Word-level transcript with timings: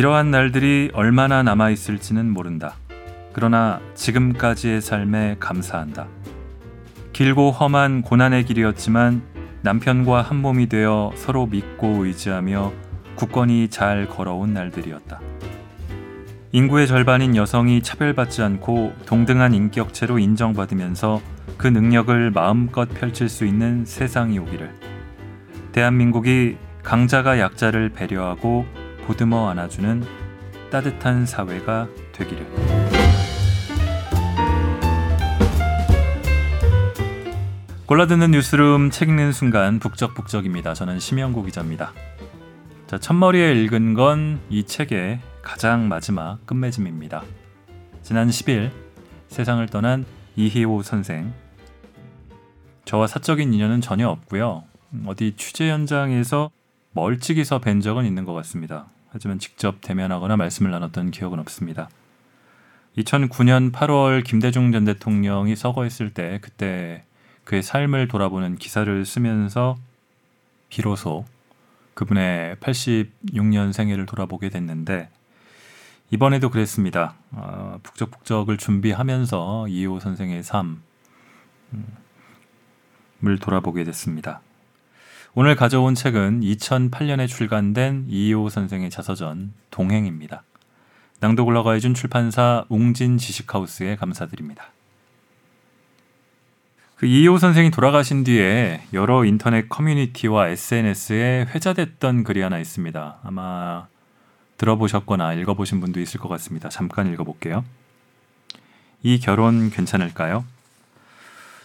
이러한 0.00 0.30
날들이 0.30 0.90
얼마나 0.94 1.42
남아 1.42 1.68
있을지는 1.68 2.30
모른다. 2.30 2.72
그러나 3.34 3.80
지금까지의 3.94 4.80
삶에 4.80 5.36
감사한다. 5.38 6.06
길고 7.12 7.50
험한 7.50 8.00
고난의 8.00 8.46
길이었지만 8.46 9.20
남편과 9.60 10.22
한 10.22 10.38
몸이 10.38 10.70
되어 10.70 11.12
서로 11.16 11.44
믿고 11.44 12.06
의지하며 12.06 12.72
굳건히 13.14 13.68
잘 13.68 14.08
걸어온 14.08 14.54
날들이었다. 14.54 15.20
인구의 16.52 16.86
절반인 16.86 17.36
여성이 17.36 17.82
차별받지 17.82 18.40
않고 18.40 18.94
동등한 19.04 19.52
인격체로 19.52 20.18
인정받으면서 20.18 21.20
그 21.58 21.66
능력을 21.66 22.30
마음껏 22.30 22.88
펼칠 22.88 23.28
수 23.28 23.44
있는 23.44 23.84
세상이 23.84 24.38
오기를. 24.38 24.70
대한민국이 25.72 26.56
강자가 26.82 27.38
약자를 27.38 27.90
배려하고 27.90 28.64
보듬어 29.10 29.48
안아주는 29.50 30.04
따뜻한 30.70 31.26
사회가 31.26 31.88
되기를. 32.12 32.46
골라듣는 37.86 38.30
뉴스룸 38.30 38.90
책 38.90 39.08
읽는 39.08 39.32
순간 39.32 39.80
북적북적입니다. 39.80 40.74
저는 40.74 41.00
심영구 41.00 41.42
기자입니다. 41.42 41.92
자, 42.86 42.98
첫머리에 42.98 43.52
읽은 43.64 43.94
건 43.94 44.38
이 44.48 44.62
책의 44.62 45.18
가장 45.42 45.88
마지막 45.88 46.46
끝맺음입니다. 46.46 47.24
지난 48.04 48.28
10일 48.28 48.70
세상을 49.26 49.66
떠난 49.70 50.04
이희호 50.36 50.84
선생. 50.84 51.34
저와 52.84 53.08
사적인 53.08 53.52
인연은 53.52 53.80
전혀 53.80 54.08
없고요. 54.08 54.62
어디 55.06 55.34
취재 55.36 55.68
현장에서 55.68 56.52
멀찍이서 56.92 57.58
뵌 57.58 57.80
적은 57.80 58.06
있는 58.06 58.24
것 58.24 58.34
같습니다. 58.34 58.86
하지만 59.10 59.38
직접 59.38 59.80
대면하거나 59.80 60.36
말씀을 60.36 60.70
나눴던 60.70 61.10
기억은 61.10 61.38
없습니다. 61.40 61.88
2009년 62.98 63.72
8월 63.72 64.24
김대중 64.24 64.72
전 64.72 64.84
대통령이 64.84 65.56
서거 65.56 65.84
했을 65.84 66.12
때 66.12 66.38
그때 66.42 67.04
그의 67.44 67.62
삶을 67.62 68.08
돌아보는 68.08 68.56
기사를 68.56 69.04
쓰면서 69.04 69.76
비로소 70.68 71.24
그분의 71.94 72.56
86년 72.56 73.72
생애를 73.72 74.06
돌아보게 74.06 74.48
됐는데 74.48 75.10
이번에도 76.10 76.50
그랬습니다. 76.50 77.14
어, 77.30 77.78
북적북적을 77.82 78.56
준비하면서 78.56 79.68
이호 79.68 80.00
선생의 80.00 80.42
삶을 80.42 80.78
돌아보게 83.40 83.84
됐습니다. 83.84 84.40
오늘 85.32 85.54
가져온 85.54 85.94
책은 85.94 86.40
2008년에 86.40 87.28
출간된 87.28 88.06
이호 88.08 88.48
선생의 88.48 88.90
자서전 88.90 89.52
동행입니다. 89.70 90.42
낭독을 91.20 91.56
허가해준 91.56 91.94
출판사 91.94 92.64
웅진 92.68 93.16
지식하우스에 93.16 93.94
감사드립니다. 93.94 94.72
그 96.96 97.06
이호 97.06 97.38
선생이 97.38 97.70
돌아가신 97.70 98.24
뒤에 98.24 98.82
여러 98.92 99.24
인터넷 99.24 99.68
커뮤니티와 99.68 100.48
SNS에 100.48 101.46
회자됐던 101.54 102.24
글이 102.24 102.40
하나 102.40 102.58
있습니다. 102.58 103.18
아마 103.22 103.86
들어보셨거나 104.56 105.34
읽어보신 105.34 105.78
분도 105.78 106.00
있을 106.00 106.18
것 106.18 106.28
같습니다. 106.28 106.68
잠깐 106.70 107.06
읽어볼게요. 107.12 107.64
이 109.04 109.20
결혼 109.20 109.70
괜찮을까요? 109.70 110.44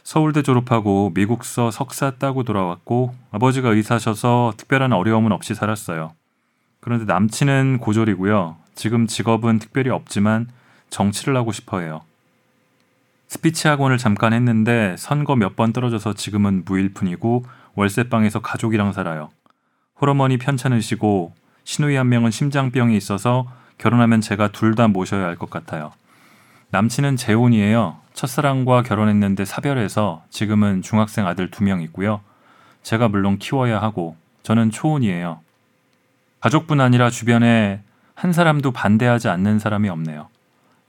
서울대 0.06 0.44
졸업하고 0.44 1.12
미국서 1.16 1.72
석사 1.72 2.12
따고 2.12 2.44
돌아왔고 2.44 3.16
아버지가 3.32 3.70
의사셔서 3.70 4.54
특별한 4.56 4.94
어려움은 4.94 5.32
없이 5.32 5.56
살았어요. 5.56 6.14
그런데 6.80 7.06
남친은 7.06 7.80
고졸이고요. 7.80 8.56
지금 8.76 9.08
직업은 9.08 9.58
특별히 9.58 9.90
없지만 9.90 10.48
정치를 10.92 11.36
하고 11.36 11.52
싶어 11.52 11.80
해요. 11.80 12.02
스피치 13.30 13.68
학원을 13.68 13.98
잠깐 13.98 14.34
했는데 14.34 14.96
선거 15.00 15.36
몇 15.36 15.56
번 15.56 15.74
떨어져서 15.74 16.14
지금은 16.14 16.64
무일푼이고 16.66 17.44
월세방에서 17.74 18.42
가족이랑 18.42 18.94
살아요. 18.94 19.32
홀어머니 20.00 20.38
편찮으시고 20.38 21.34
신우이 21.64 21.96
한 21.96 22.10
명은 22.10 22.30
심장병이 22.30 22.96
있어서 22.96 23.52
결혼하면 23.80 24.22
제가 24.22 24.50
둘 24.50 24.76
다 24.76 24.88
모셔야 24.88 25.26
할 25.26 25.36
것 25.36 25.50
같아요. 25.50 25.94
남친은 26.72 27.16
재혼이에요. 27.16 27.98
첫사랑과 28.14 28.84
결혼했는데 28.84 29.46
사별해서 29.46 30.24
지금은 30.30 30.82
중학생 30.82 31.28
아들 31.28 31.52
두 31.52 31.64
명 31.64 31.82
있고요. 31.82 32.22
제가 32.84 33.08
물론 33.10 33.38
키워야 33.40 33.82
하고 33.82 34.16
저는 34.44 34.72
초혼이에요. 34.72 35.40
가족뿐 36.40 36.80
아니라 36.82 37.10
주변에 37.10 37.82
한 38.14 38.32
사람도 38.32 38.72
반대하지 38.72 39.28
않는 39.30 39.60
사람이 39.60 39.90
없네요. 39.90 40.28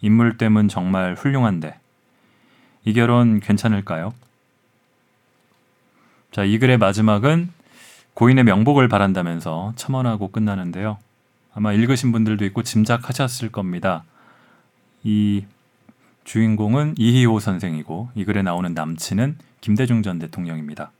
인물됨은 0.02 0.68
정말 0.68 1.14
훌륭한데 1.14 1.78
이 2.84 2.92
결혼 2.92 3.40
괜찮을까요? 3.40 4.12
자, 6.30 6.44
이 6.44 6.58
글의 6.58 6.78
마지막은 6.78 7.50
고인의 8.14 8.44
명복을 8.44 8.88
바란다면서 8.88 9.72
첨언하고 9.76 10.28
끝나는데요. 10.30 10.98
아마 11.54 11.72
읽으신 11.72 12.12
분들도 12.12 12.44
있고 12.46 12.62
짐작하셨을 12.62 13.50
겁니다. 13.50 14.04
이 15.02 15.44
주인공은 16.26 16.96
이희호 16.98 17.38
선생이고 17.38 18.10
이 18.16 18.24
글에 18.24 18.42
나오는 18.42 18.74
남친은 18.74 19.36
김대중 19.60 20.02
전 20.02 20.18
대통령입니다. 20.18 20.90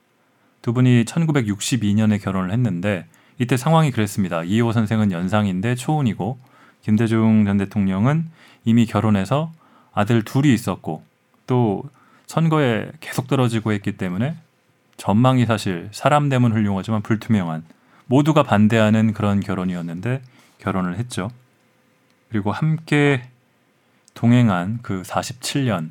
두 0.62 0.72
분이 0.72 1.04
1962년에 1.04 2.22
결혼을 2.22 2.52
했는데 2.52 3.06
이때 3.38 3.56
상황이 3.56 3.90
그랬습니다. 3.90 4.44
이희호 4.44 4.70
선생은 4.70 5.10
연상인데 5.10 5.74
초혼이고 5.74 6.38
김대중 6.82 7.44
전 7.44 7.56
대통령은 7.58 8.30
이미 8.64 8.86
결혼해서 8.86 9.52
아들 9.92 10.22
둘이 10.22 10.54
있었고 10.54 11.02
또 11.48 11.82
선거에 12.26 12.92
계속 13.00 13.26
떨어지고 13.26 13.72
했기 13.72 13.96
때문에 13.96 14.36
전망이 14.96 15.44
사실 15.44 15.88
사람 15.90 16.28
되면 16.28 16.52
훌륭하지만 16.52 17.02
불투명한 17.02 17.64
모두가 18.06 18.44
반대하는 18.44 19.12
그런 19.12 19.40
결혼이었는데 19.40 20.22
결혼을 20.58 20.98
했죠. 20.98 21.30
그리고 22.30 22.52
함께 22.52 23.22
동행한 24.16 24.78
그 24.80 25.02
47년 25.02 25.90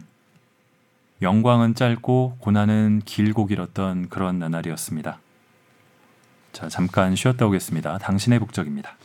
영광은 1.22 1.75
짧고 1.75 2.38
고난은 2.40 3.03
길고 3.06 3.46
길었던 3.46 4.09
그런 4.09 4.40
나날이었습니다. 4.40 5.19
자, 6.52 6.68
잠깐 6.68 7.16
쉬었다 7.16 7.46
오겠습니다. 7.46 8.00
당신의 8.00 8.40
북적입니다. 8.40 8.97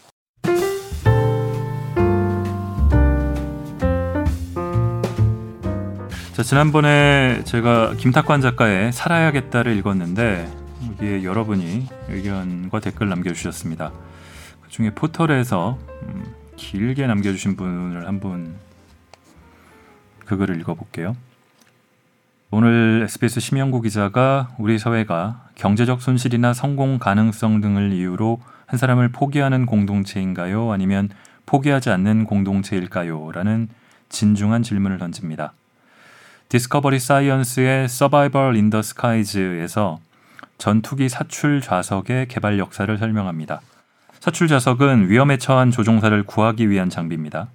자, 6.33 6.43
지난번에 6.43 7.43
제가 7.45 7.97
김탁관 7.97 8.41
작가의 8.41 8.91
살아야겠다를 8.91 9.77
읽었는데 9.77 10.51
여기에 10.93 11.25
여러분이 11.25 11.87
의견과 12.09 12.81
댓글 12.81 13.11
남겨주셨습니다. 13.11 13.93
그 14.63 14.71
중에 14.71 14.91
포털에서 14.95 15.79
음, 16.05 16.35
길게 16.57 17.07
남겨주신 17.07 17.57
분을 17.57 18.07
한분 18.07 18.57
그 20.31 20.37
글을 20.37 20.61
읽어볼게요. 20.61 21.17
오늘 22.53 23.03
SBS 23.09 23.41
심영구 23.41 23.81
기자가 23.81 24.51
우리 24.59 24.79
사회가 24.79 25.49
경제적 25.57 26.01
손실이나 26.01 26.53
성공 26.53 27.01
가능성 27.01 27.61
등을 27.61 27.93
이유로 27.93 28.41
한 28.67 28.79
사람을 28.79 29.09
포기하는 29.09 29.67
공동체인가요? 29.67 30.71
아니면 30.71 31.09
포기하지 31.47 31.91
않는 31.91 32.27
공동체일까요? 32.27 33.33
라는 33.33 33.69
진중한 34.09 34.63
질문을 34.63 34.99
던집니다. 34.99 35.53
디스커버리 36.49 37.01
사이언스의 37.01 37.89
in 38.55 38.71
the 38.71 38.81
Skies에서 38.81 39.99
전투기 40.59 41.09
사출 41.09 41.61
좌석의 41.61 42.29
개발 42.29 42.61
역사를 42.61 42.97
설명합니다. 42.97 43.61
사출 44.21 44.47
좌석은 44.47 45.09
위험에 45.09 45.39
처한 45.39 45.73
조종사를 45.73 46.23
구하기 46.23 46.71
위한 46.71 46.89
장비입니다. 46.89 47.49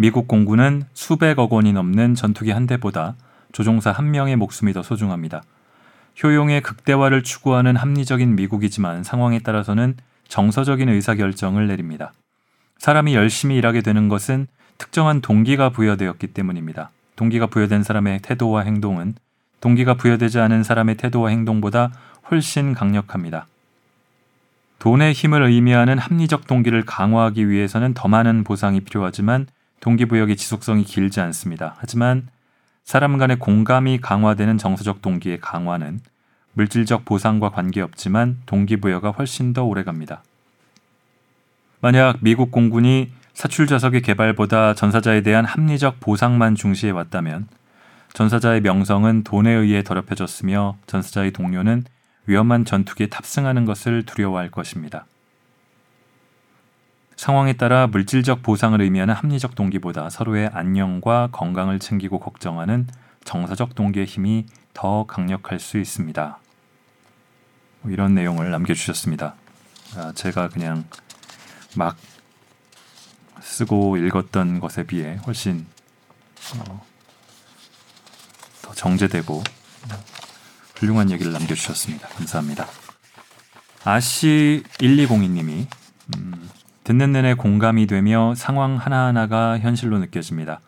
미국 0.00 0.28
공군은 0.28 0.84
수백억 0.94 1.52
원이 1.52 1.74
넘는 1.74 2.14
전투기 2.14 2.52
한 2.52 2.66
대보다 2.66 3.16
조종사 3.52 3.92
한 3.92 4.10
명의 4.10 4.34
목숨이 4.34 4.72
더 4.72 4.82
소중합니다. 4.82 5.42
효용의 6.24 6.62
극대화를 6.62 7.22
추구하는 7.22 7.76
합리적인 7.76 8.34
미국이지만 8.34 9.04
상황에 9.04 9.40
따라서는 9.40 9.96
정서적인 10.26 10.88
의사결정을 10.88 11.66
내립니다. 11.66 12.14
사람이 12.78 13.14
열심히 13.14 13.56
일하게 13.56 13.82
되는 13.82 14.08
것은 14.08 14.46
특정한 14.78 15.20
동기가 15.20 15.68
부여되었기 15.68 16.28
때문입니다. 16.28 16.92
동기가 17.16 17.48
부여된 17.48 17.82
사람의 17.82 18.20
태도와 18.22 18.62
행동은 18.62 19.16
동기가 19.60 19.98
부여되지 19.98 20.40
않은 20.40 20.62
사람의 20.62 20.94
태도와 20.94 21.28
행동보다 21.28 21.92
훨씬 22.30 22.72
강력합니다. 22.72 23.48
돈의 24.78 25.12
힘을 25.12 25.42
의미하는 25.42 25.98
합리적 25.98 26.46
동기를 26.46 26.86
강화하기 26.86 27.50
위해서는 27.50 27.92
더 27.92 28.08
많은 28.08 28.44
보상이 28.44 28.80
필요하지만 28.80 29.46
동기부여의 29.80 30.36
지속성이 30.36 30.84
길지 30.84 31.20
않습니다. 31.20 31.74
하지만 31.78 32.28
사람 32.84 33.18
간의 33.18 33.38
공감이 33.38 33.98
강화되는 34.00 34.58
정서적 34.58 35.02
동기의 35.02 35.40
강화는 35.40 36.00
물질적 36.52 37.04
보상과 37.04 37.50
관계없지만 37.50 38.42
동기부여가 38.46 39.10
훨씬 39.10 39.52
더 39.52 39.64
오래 39.64 39.82
갑니다. 39.84 40.22
만약 41.80 42.18
미국 42.20 42.50
공군이 42.50 43.12
사출 43.32 43.66
자석의 43.66 44.02
개발보다 44.02 44.74
전사자에 44.74 45.22
대한 45.22 45.44
합리적 45.44 46.00
보상만 46.00 46.56
중시해 46.56 46.92
왔다면 46.92 47.48
전사자의 48.12 48.60
명성은 48.60 49.22
돈에 49.22 49.50
의해 49.50 49.82
더럽혀졌으며 49.82 50.76
전사자의 50.86 51.30
동료는 51.30 51.84
위험한 52.26 52.64
전투기에 52.64 53.06
탑승하는 53.06 53.64
것을 53.64 54.02
두려워할 54.04 54.50
것입니다. 54.50 55.06
상황에 57.20 57.52
따라 57.52 57.86
물질적 57.86 58.42
보상을 58.42 58.80
의미하는 58.80 59.12
합리적 59.12 59.54
동기보다 59.54 60.08
서로의 60.08 60.48
안녕과 60.54 61.28
건강을 61.32 61.78
챙기고 61.78 62.18
걱정하는 62.18 62.88
정서적 63.24 63.74
동기의 63.74 64.06
힘이 64.06 64.46
더 64.72 65.04
강력할 65.04 65.60
수 65.60 65.76
있습니다. 65.76 66.38
뭐 67.82 67.92
이런 67.92 68.14
내용을 68.14 68.50
남겨주셨습니다. 68.50 69.34
아, 69.96 70.12
제가 70.14 70.48
그냥 70.48 70.86
막 71.76 71.98
쓰고 73.42 73.98
읽었던 73.98 74.58
것에 74.58 74.84
비해 74.84 75.16
훨씬 75.26 75.66
어, 76.56 76.86
더 78.62 78.72
정제되고 78.72 79.42
훌륭한 80.76 81.10
얘기를 81.10 81.32
남겨주셨습니다. 81.32 82.08
감사합니다. 82.08 82.66
아씨 83.84 84.62
1202님이 84.78 85.66
음, 86.16 86.48
듣는 86.90 87.12
내내 87.12 87.34
공감이 87.34 87.86
되며 87.86 88.34
상황 88.34 88.74
하나하나가 88.74 89.60
현실로 89.60 90.00
느껴집니다. 90.00 90.60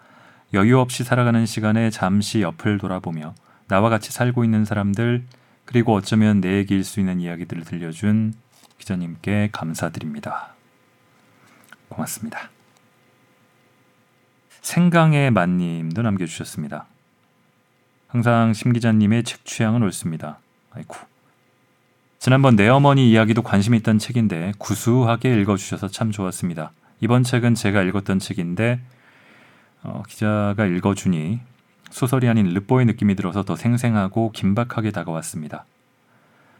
여유 0.54 0.78
없이 0.78 1.02
살아가는 1.02 1.44
시간에 1.46 1.90
잠시 1.90 2.42
옆을 2.42 2.78
돌아보며 2.78 3.34
나와 3.66 3.90
같이 3.90 4.12
살고 4.12 4.44
있는 4.44 4.64
사람들 4.64 5.24
그리고 5.64 5.94
어쩌면 5.94 6.40
내 6.40 6.58
얘기일 6.58 6.84
수 6.84 7.00
있는 7.00 7.18
이야기들을 7.18 7.64
들려준 7.64 8.34
기자님께 8.78 9.48
감사드립니다. 9.50 10.54
고맙습니다. 11.88 12.50
생강의 14.60 15.32
만님도 15.32 16.02
남겨주셨습니다. 16.02 16.86
항상 18.06 18.52
심 18.52 18.72
기자님의 18.72 19.24
책 19.24 19.44
취향은 19.44 19.82
옳습니다. 19.82 20.38
아이쿠. 20.70 21.11
지난번 22.22 22.54
내 22.54 22.68
어머니 22.68 23.10
이야기도 23.10 23.42
관심 23.42 23.74
있던 23.74 23.98
책인데 23.98 24.52
구수하게 24.58 25.40
읽어주셔서 25.40 25.88
참 25.88 26.12
좋았습니다. 26.12 26.70
이번 27.00 27.24
책은 27.24 27.56
제가 27.56 27.82
읽었던 27.82 28.20
책인데 28.20 28.80
어, 29.82 30.04
기자가 30.08 30.66
읽어주니 30.66 31.40
소설이 31.90 32.28
아닌 32.28 32.46
르뽀의 32.54 32.86
느낌이 32.86 33.16
들어서 33.16 33.42
더 33.42 33.56
생생하고 33.56 34.30
긴박하게 34.30 34.92
다가왔습니다. 34.92 35.64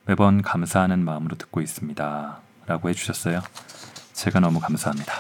매번 0.05 0.43
감사하는 0.43 1.05
마음으로 1.05 1.37
듣고 1.37 1.61
있습니다. 1.61 2.41
라고 2.67 2.89
해주셨어요. 2.89 3.41
제가 4.15 4.41
너무 4.41 4.59
감사합니다. 4.59 5.13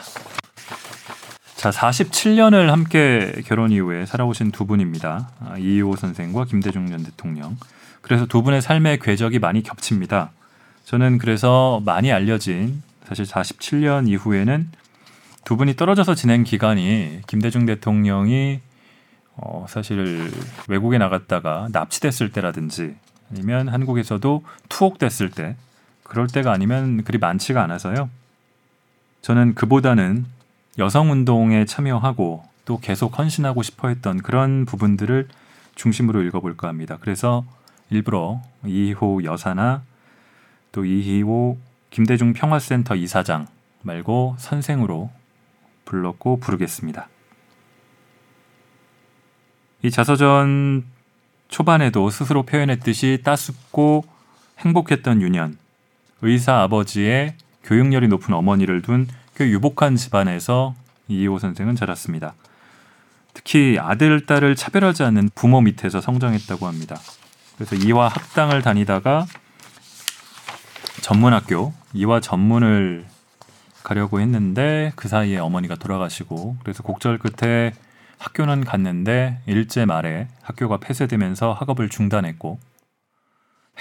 자, 1.54 1.70
47년을 1.70 2.66
함께 2.66 3.42
결혼 3.46 3.70
이후에 3.70 4.06
살아오신 4.06 4.50
두 4.50 4.66
분입니다. 4.66 5.30
아, 5.38 5.56
이희호 5.56 5.94
선생과 5.94 6.46
김대중 6.46 6.88
전 6.88 7.04
대통령. 7.04 7.56
그래서 8.02 8.26
두 8.26 8.43
분의 8.43 8.60
삶의 8.60 8.99
궤적이 8.99 9.38
많이 9.38 9.62
겹칩니다. 9.62 10.31
저는 10.84 11.19
그래서 11.19 11.81
많이 11.84 12.12
알려진 12.12 12.82
사실 13.06 13.25
47년 13.25 14.08
이후에는 14.08 14.70
두 15.44 15.56
분이 15.56 15.76
떨어져서 15.76 16.14
지낸 16.14 16.44
기간이 16.44 17.20
김대중 17.26 17.66
대통령이 17.66 18.60
어, 19.37 19.66
사실 19.69 20.31
외국에 20.69 20.99
나갔다가 20.99 21.69
납치됐을 21.72 22.32
때라든지 22.32 22.94
아니면 23.31 23.69
한국에서도 23.69 24.44
투옥됐을 24.69 25.31
때 25.31 25.56
그럴 26.02 26.26
때가 26.26 26.52
아니면 26.52 27.05
그리 27.05 27.19
많지가 27.19 27.62
않아서요. 27.62 28.10
저는 29.22 29.55
그보다는 29.55 30.26
여성 30.78 31.10
운동에 31.10 31.64
참여하고 31.64 32.44
또 32.64 32.81
계속 32.81 33.19
헌신하고 33.19 33.62
싶어 33.62 33.88
했던 33.88 34.19
그런 34.19 34.66
부분들을 34.66 35.28
중심으로 35.75 36.22
읽어볼까 36.22 36.69
합니다. 36.69 36.98
그래서 37.00 37.44
일부러 37.92 38.40
이호 38.64 39.22
여사나 39.22 39.82
또 40.72 40.84
이호 40.84 41.58
김대중 41.90 42.32
평화센터 42.32 42.96
이사장 42.96 43.46
말고 43.82 44.36
선생으로 44.38 45.10
불렀고 45.84 46.38
부르겠습니다. 46.40 47.08
이 49.82 49.90
자서전 49.90 50.84
초반에도 51.48 52.08
스스로 52.08 52.44
표현했듯이 52.44 53.20
따숩고 53.22 54.04
행복했던 54.58 55.20
유년, 55.20 55.58
의사 56.22 56.62
아버지의 56.62 57.34
교육열이 57.64 58.08
높은 58.08 58.32
어머니를 58.32 58.80
둔그 58.80 59.40
유복한 59.40 59.96
집안에서 59.96 60.74
이희호 61.08 61.38
선생은 61.38 61.76
자랐습니다. 61.76 62.34
특히 63.34 63.76
아들, 63.78 64.24
딸을 64.24 64.56
차별하지 64.56 65.02
않는 65.02 65.30
부모 65.34 65.60
밑에서 65.60 66.00
성장했다고 66.00 66.66
합니다. 66.66 66.96
그래서 67.64 67.76
이화 67.76 68.08
학당을 68.08 68.60
다니다가 68.60 69.24
전문학교, 71.00 71.72
이화 71.94 72.18
전문을 72.18 73.06
가려고 73.84 74.20
했는데 74.20 74.90
그 74.96 75.06
사이에 75.06 75.38
어머니가 75.38 75.76
돌아가시고 75.76 76.56
그래서 76.64 76.82
곡절 76.82 77.18
끝에 77.18 77.72
학교는 78.18 78.64
갔는데 78.64 79.42
일제 79.46 79.84
말에 79.84 80.26
학교가 80.42 80.78
폐쇄되면서 80.78 81.52
학업을 81.52 81.88
중단했고 81.88 82.58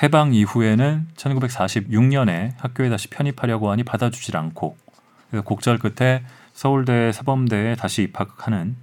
해방 0.04 0.36
이후에는 0.36 1.08
1946년에 1.16 2.54
학교에 2.58 2.90
다시 2.90 3.08
편입하려고 3.10 3.72
하니 3.72 3.82
받아주질 3.82 4.38
않고 4.38 4.78
그래서 5.32 5.44
곡절 5.44 5.80
끝에 5.80 6.24
서울대 6.54 7.12
사범대에 7.12 7.78
다시 7.78 8.04
입학하는 8.04 8.76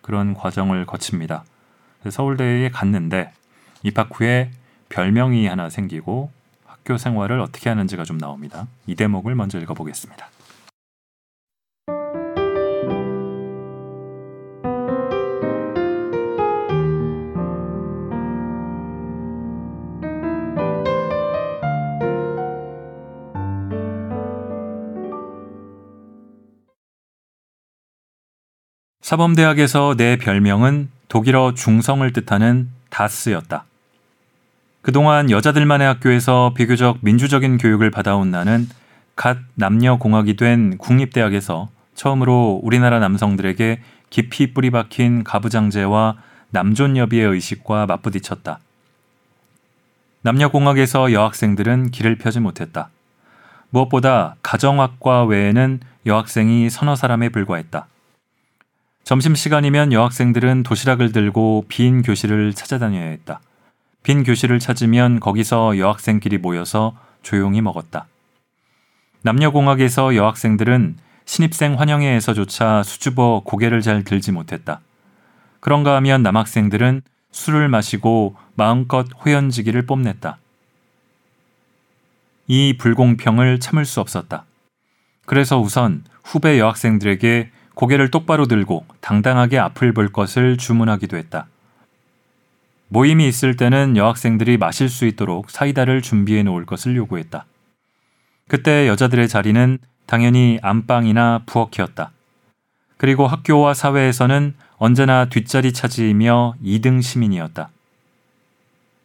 그런 0.00 0.32
과정을 0.32 0.86
거칩니다. 0.86 1.44
서울대에 2.08 2.70
갔는데 2.70 3.32
입학 3.82 4.10
후에 4.12 4.50
별명이 4.88 5.46
하나 5.46 5.70
생기고 5.70 6.30
학교 6.66 6.98
생활을 6.98 7.40
어떻게 7.40 7.68
하는지가 7.68 8.04
좀 8.04 8.18
나옵니다. 8.18 8.66
이 8.86 8.94
대목을 8.94 9.34
먼저 9.34 9.58
읽어보겠습니다. 9.58 10.28
사범대학에서 29.10 29.96
내 29.96 30.16
별명은 30.16 30.88
독일어 31.08 31.54
중성을 31.54 32.12
뜻하는 32.12 32.68
다스였다. 32.90 33.64
그동안 34.82 35.30
여자들만의 35.30 35.86
학교에서 35.86 36.54
비교적 36.56 36.98
민주적인 37.02 37.58
교육을 37.58 37.90
받아온 37.90 38.30
나는 38.30 38.66
갓 39.14 39.36
남녀공학이 39.54 40.36
된 40.36 40.78
국립대학에서 40.78 41.68
처음으로 41.94 42.60
우리나라 42.62 42.98
남성들에게 42.98 43.82
깊이 44.08 44.54
뿌리 44.54 44.70
박힌 44.70 45.22
가부장제와 45.22 46.16
남존여비의 46.50 47.26
의식과 47.28 47.86
맞부딪혔다. 47.86 48.58
남녀공학에서 50.22 51.12
여학생들은 51.12 51.90
길을 51.90 52.16
펴지 52.16 52.40
못했다. 52.40 52.88
무엇보다 53.68 54.36
가정학과 54.42 55.24
외에는 55.24 55.80
여학생이 56.06 56.70
서너 56.70 56.96
사람에 56.96 57.28
불과했다. 57.28 57.86
점심시간이면 59.04 59.92
여학생들은 59.92 60.62
도시락을 60.62 61.12
들고 61.12 61.66
빈 61.68 62.02
교실을 62.02 62.54
찾아다녀야 62.54 63.04
했다. 63.10 63.40
빈 64.02 64.22
교실을 64.22 64.58
찾으면 64.58 65.20
거기서 65.20 65.78
여학생끼리 65.78 66.38
모여서 66.38 66.96
조용히 67.22 67.60
먹었다. 67.60 68.06
남녀공학에서 69.22 70.16
여학생들은 70.16 70.96
신입생 71.26 71.78
환영회에서조차 71.78 72.82
수줍어 72.82 73.42
고개를 73.44 73.82
잘 73.82 74.02
들지 74.02 74.32
못했다. 74.32 74.80
그런가 75.60 75.94
하면 75.96 76.22
남학생들은 76.22 77.02
술을 77.30 77.68
마시고 77.68 78.36
마음껏 78.54 79.06
호연지기를 79.24 79.86
뽐냈다. 79.86 80.38
이 82.48 82.76
불공평을 82.78 83.60
참을 83.60 83.84
수 83.84 84.00
없었다. 84.00 84.44
그래서 85.26 85.60
우선 85.60 86.02
후배 86.24 86.58
여학생들에게 86.58 87.50
고개를 87.74 88.10
똑바로 88.10 88.46
들고 88.46 88.84
당당하게 89.00 89.58
앞을 89.58 89.92
볼 89.92 90.08
것을 90.08 90.56
주문하기도 90.56 91.16
했다. 91.16 91.46
모임이 92.92 93.28
있을 93.28 93.56
때는 93.56 93.96
여학생들이 93.96 94.58
마실 94.58 94.88
수 94.88 95.06
있도록 95.06 95.48
사이다를 95.48 96.02
준비해 96.02 96.42
놓을 96.42 96.66
것을 96.66 96.96
요구했다. 96.96 97.46
그때 98.48 98.88
여자들의 98.88 99.28
자리는 99.28 99.78
당연히 100.06 100.58
안방이나 100.60 101.42
부엌이었다. 101.46 102.10
그리고 102.96 103.28
학교와 103.28 103.74
사회에서는 103.74 104.54
언제나 104.78 105.26
뒷자리 105.26 105.72
차지이며 105.72 106.54
2등 106.64 107.00
시민이었다. 107.00 107.70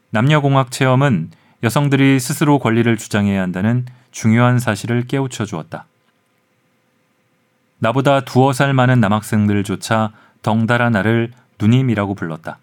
남녀공학 0.10 0.72
체험은 0.72 1.30
여성들이 1.62 2.20
스스로 2.20 2.58
권리를 2.58 2.98
주장해야 2.98 3.39
한다는 3.39 3.86
중요한 4.10 4.58
사실을 4.58 5.06
깨우쳐 5.06 5.46
주었다. 5.46 5.86
나보다 7.77 8.22
두어 8.22 8.51
살 8.51 8.74
많은 8.74 9.00
남학생들조차 9.00 10.12
덩달아 10.42 10.89
나를 10.89 11.32
누님이라고 11.60 12.15
불렀다. 12.15 12.58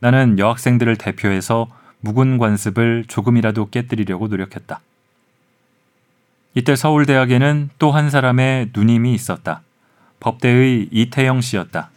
나는 0.00 0.38
여학생들을 0.38 0.96
대표해서 0.96 1.68
묵은 2.00 2.38
관습을 2.38 3.04
조금이라도 3.06 3.70
깨뜨리려고 3.70 4.28
노력했다. 4.28 4.80
이때 6.54 6.74
서울대학에는 6.74 7.70
또 7.78 7.92
한 7.92 8.10
사람의 8.10 8.70
누님이 8.74 9.14
있었다. 9.14 9.62
법대의 10.20 10.88
이태영 10.90 11.40
씨였다. 11.40 11.90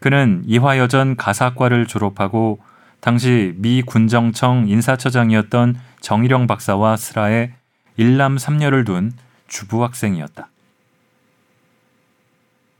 그는 0.00 0.42
이화여전 0.46 1.16
가사과를 1.16 1.86
졸업하고 1.86 2.60
당시 3.00 3.54
미 3.56 3.82
군정청 3.82 4.68
인사처장이었던 4.68 5.80
정일영 6.00 6.46
박사와 6.46 6.96
슬하에 6.96 7.54
일남 7.96 8.36
삼녀를 8.38 8.84
둔 8.84 9.12
주부 9.48 9.82
학생이었다. 9.84 10.48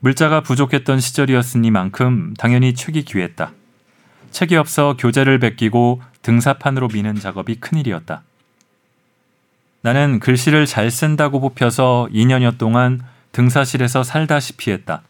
물자가 0.01 0.43
부족했던 0.43 1.01
시절이었으니만큼 1.01 2.35
당연히 2.39 2.75
책이 2.75 3.05
귀했다. 3.05 3.53
책이 4.31 4.57
없어 4.57 4.97
교재를 4.99 5.39
베끼고 5.39 6.03
등사판으로 6.23 6.89
미는 6.89 7.17
작업이 7.17 7.57
큰일이었다. 7.57 8.23
나는 9.83 10.19
글씨를 10.19 10.67
잘 10.67 10.91
쓴다고 10.91 11.41
뽑혀서 11.41 12.09
2년여 12.13 12.59
동안 12.59 13.01
등사실에서 13.33 14.03
살다시피 14.03 14.71
했다. 14.73 15.03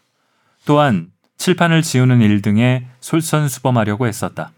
또한 0.65 1.11
칠판을 1.37 1.81
지우는 1.81 2.21
일 2.21 2.41
등에 2.41 2.85
솔선수범하려고 2.99 4.05
했었다. 4.07 4.51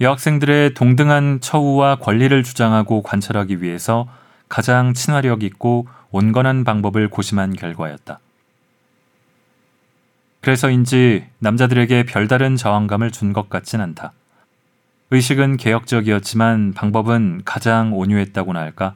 여학생들의 0.00 0.74
동등한 0.74 1.40
처우와 1.40 1.96
권리를 1.96 2.42
주장하고 2.42 3.02
관철하기 3.02 3.62
위해서 3.62 4.08
가장 4.48 4.94
친화력 4.94 5.42
있고 5.42 5.88
온건한 6.10 6.64
방법을 6.64 7.08
고심한 7.10 7.54
결과였다. 7.54 8.20
그래서인지 10.40 11.26
남자들에게 11.40 12.04
별다른 12.04 12.56
저항감을 12.56 13.10
준 13.10 13.32
것 13.32 13.48
같진 13.50 13.80
않다. 13.80 14.12
의식은 15.10 15.56
개혁적이었지만 15.56 16.74
방법은 16.74 17.42
가장 17.44 17.92
온유했다고나 17.94 18.60
할까? 18.60 18.94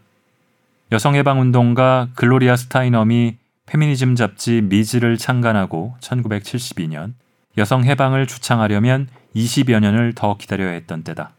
여성해방운동가 0.92 2.08
글로리아 2.14 2.56
스타이넘이 2.56 3.36
페미니즘 3.66 4.14
잡지 4.16 4.60
미즈를 4.60 5.16
창간하고 5.16 5.94
1972년 6.00 7.14
여성해방을 7.56 8.26
주창하려면 8.26 9.08
20여 9.34 9.80
년을 9.80 10.12
더 10.14 10.36
기다려야 10.36 10.70
했던 10.72 11.02
때다. 11.02 11.30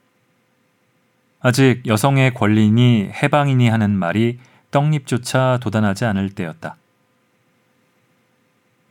아직 1.39 1.83
여성의 1.85 2.33
권리니 2.33 3.11
해방이니 3.21 3.67
하는 3.69 3.91
말이 3.91 4.39
떡잎조차 4.71 5.59
돋아나지 5.61 6.05
않을 6.05 6.29
때였다. 6.31 6.77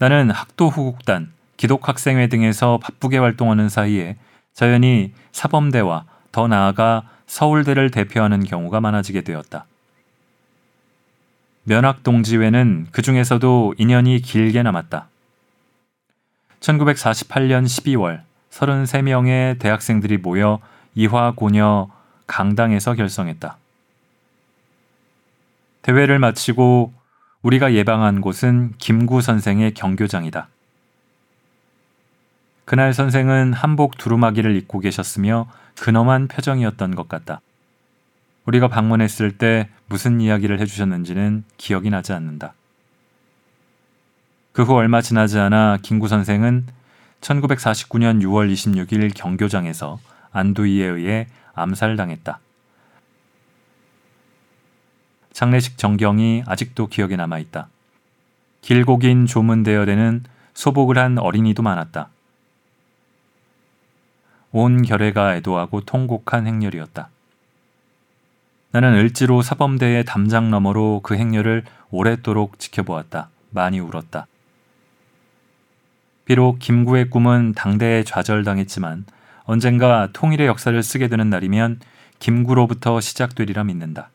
나는 0.03 0.33
학도 0.33 0.69
후국단, 0.69 1.31
기독학생회 1.57 2.27
등에서 2.27 2.77
바쁘게 2.83 3.19
활동하는 3.19 3.69
사이에 3.69 4.17
자연히 4.53 5.13
사범대와 5.31 6.07
더 6.33 6.49
나아가 6.49 7.09
서울대를 7.27 7.93
대표하는 7.93 8.43
경우가 8.43 8.81
많아지게 8.81 9.21
되었다. 9.21 9.65
면학동지회는 11.63 12.89
그 12.91 13.01
중에서도 13.01 13.75
인연이 13.79 14.21
길게 14.21 14.65
남았다. 14.65 15.07
1948년 16.59 17.65
12월 17.65 18.23
33명의 18.51 19.61
대학생들이 19.61 20.17
모여 20.17 20.59
이화 20.97 21.33
고녀 21.37 21.87
강당에서 22.27 22.95
결성했다. 22.95 23.57
대회를 25.83 26.19
마치고 26.19 26.93
우리가 27.43 27.75
예방한 27.75 28.21
곳은 28.21 28.75
김구 28.79 29.21
선생의 29.21 29.75
경교장이다. 29.75 30.49
그날 32.65 32.95
선생은 32.95 33.53
한복 33.53 33.99
두루마기를 33.99 34.55
입고 34.57 34.79
계셨으며 34.81 35.49
근엄한 35.77 36.29
표정이었던 36.29 36.95
것 36.95 37.09
같다. 37.09 37.41
우리가 38.47 38.69
방문했을 38.69 39.37
때 39.39 39.69
무슨 39.87 40.21
이야기를 40.21 40.61
해주셨는지는 40.61 41.45
기억이 41.57 41.91
나지 41.91 42.13
않는다. 42.13 42.55
그 44.53 44.63
후 44.65 44.75
얼마 44.75 45.01
지나지 45.01 45.39
않아 45.39 45.79
김구 45.83 46.09
선생은 46.09 46.67
1949년 47.21 48.23
6월 48.23 48.53
26일 48.53 49.13
경교장에서 49.15 49.99
안두이에 50.33 50.87
의해 50.87 51.27
암살당했다. 51.55 52.39
장례식 55.33 55.79
정경이 55.79 56.45
아직도 56.47 56.87
기억에 56.87 57.17
남아 57.17 57.39
있다. 57.39 57.69
길고 58.61 58.99
긴 58.99 59.27
조문 59.27 59.63
대열에는 59.63 60.25
소복을 60.55 60.99
한 60.99 61.19
어린이도 61.19 61.63
많았다. 61.63 62.09
온 64.53 64.83
결회가 64.83 65.37
애도하고 65.37 65.81
통곡한 65.81 66.47
행렬이었다. 66.47 67.09
나는 68.71 68.95
을지로 68.95 69.43
사범대의 69.43 70.05
담장 70.05 70.51
너머로 70.51 71.01
그 71.03 71.15
행렬을 71.15 71.65
오랫도록 71.91 72.59
지켜보았다. 72.59 73.29
많이 73.51 73.81
울었다. 73.81 74.27
비록 76.25 76.59
김구의 76.59 77.11
꿈은 77.11 77.53
당대에 77.55 78.05
좌절당했지만 78.05 79.05
언젠가 79.45 80.09
통일의 80.13 80.47
역사를 80.47 80.81
쓰게 80.83 81.09
되는 81.09 81.29
날이면 81.29 81.81
김구로부터 82.19 83.01
시작되리라 83.01 83.65
믿는다. 83.65 84.11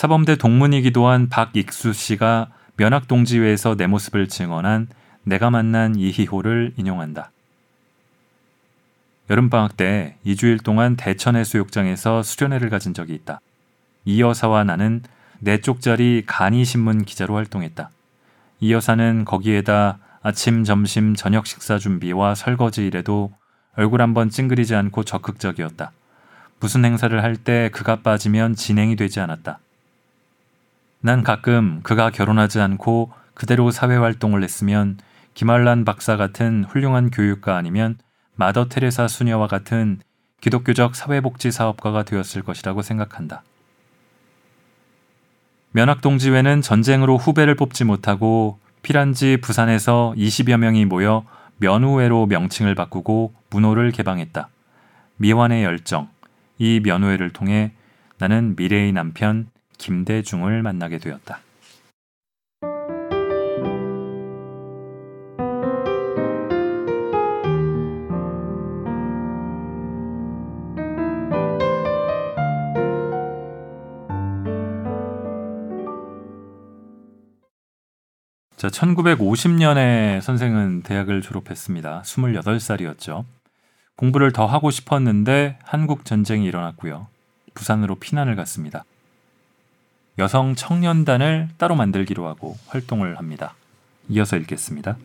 사범대 0.00 0.36
동문이기도 0.36 1.08
한 1.08 1.28
박익수 1.28 1.92
씨가 1.92 2.48
면학동지회에서 2.76 3.74
내 3.74 3.86
모습을 3.86 4.28
증언한 4.28 4.88
내가 5.24 5.50
만난 5.50 5.94
이희호를 5.94 6.72
인용한다. 6.78 7.30
여름방학 9.28 9.76
때 9.76 10.16
2주일 10.24 10.64
동안 10.64 10.96
대천 10.96 11.36
해수욕장에서 11.36 12.22
수련회를 12.22 12.70
가진 12.70 12.94
적이 12.94 13.12
있다. 13.12 13.42
이 14.06 14.22
여사와 14.22 14.64
나는 14.64 15.02
내 15.38 15.60
쪽짜리 15.60 16.22
간이신문 16.24 17.04
기자로 17.04 17.36
활동했다. 17.36 17.90
이 18.60 18.72
여사는 18.72 19.26
거기에다 19.26 19.98
아침, 20.22 20.64
점심, 20.64 21.14
저녁 21.14 21.46
식사 21.46 21.76
준비와 21.76 22.36
설거지 22.36 22.86
일에도 22.86 23.34
얼굴 23.76 24.00
한번 24.00 24.30
찡그리지 24.30 24.74
않고 24.74 25.04
적극적이었다. 25.04 25.92
무슨 26.58 26.86
행사를 26.86 27.22
할 27.22 27.36
때 27.36 27.68
그가 27.70 27.96
빠지면 27.96 28.54
진행이 28.54 28.96
되지 28.96 29.20
않았다. 29.20 29.58
난 31.00 31.22
가끔 31.22 31.80
그가 31.82 32.10
결혼하지 32.10 32.60
않고 32.60 33.12
그대로 33.34 33.70
사회활동을 33.70 34.42
했으면 34.42 34.98
김알란 35.32 35.84
박사 35.86 36.16
같은 36.16 36.64
훌륭한 36.64 37.10
교육가 37.10 37.56
아니면 37.56 37.96
마더 38.34 38.68
테레사 38.68 39.08
수녀와 39.08 39.46
같은 39.46 40.00
기독교적 40.40 40.94
사회복지 40.94 41.50
사업가가 41.50 42.02
되었을 42.02 42.42
것이라고 42.42 42.82
생각한다. 42.82 43.42
면학동지회는 45.72 46.62
전쟁으로 46.62 47.16
후배를 47.16 47.54
뽑지 47.54 47.84
못하고 47.84 48.58
피란지 48.82 49.38
부산에서 49.40 50.14
20여 50.16 50.56
명이 50.56 50.84
모여 50.84 51.24
면우회로 51.58 52.26
명칭을 52.26 52.74
바꾸고 52.74 53.34
문호를 53.50 53.92
개방했다. 53.92 54.48
미완의 55.16 55.64
열정, 55.64 56.08
이 56.58 56.80
면우회를 56.82 57.30
통해 57.30 57.72
나는 58.18 58.54
미래의 58.56 58.92
남편 58.92 59.48
김대중을 59.80 60.62
만나게 60.62 60.98
되었다. 60.98 61.40
자, 78.56 78.68
1950년에 78.68 80.20
선생은 80.20 80.82
대학을 80.82 81.22
졸업했습니다. 81.22 82.02
28살이었죠. 82.02 83.24
공부를 83.96 84.32
더 84.32 84.44
하고 84.44 84.70
싶었는데 84.70 85.58
한국 85.62 86.04
전쟁이 86.04 86.44
일어났고요. 86.44 87.06
부산으로 87.54 87.94
피난을 87.94 88.36
갔습니다. 88.36 88.84
여성 90.20 90.54
청년단을 90.54 91.48
따로 91.56 91.74
만들기로 91.74 92.28
하고 92.28 92.54
활동을 92.66 93.16
합니다. 93.16 93.54
이어서 94.10 94.36
읽겠습니다. 94.36 94.98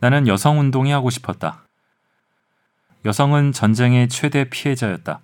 나는 0.00 0.28
여성 0.28 0.60
운동이 0.60 0.92
하고 0.92 1.10
싶었다. 1.10 1.64
여성은 3.04 3.50
전쟁의 3.50 4.08
최대 4.08 4.48
피해자였다. 4.48 5.22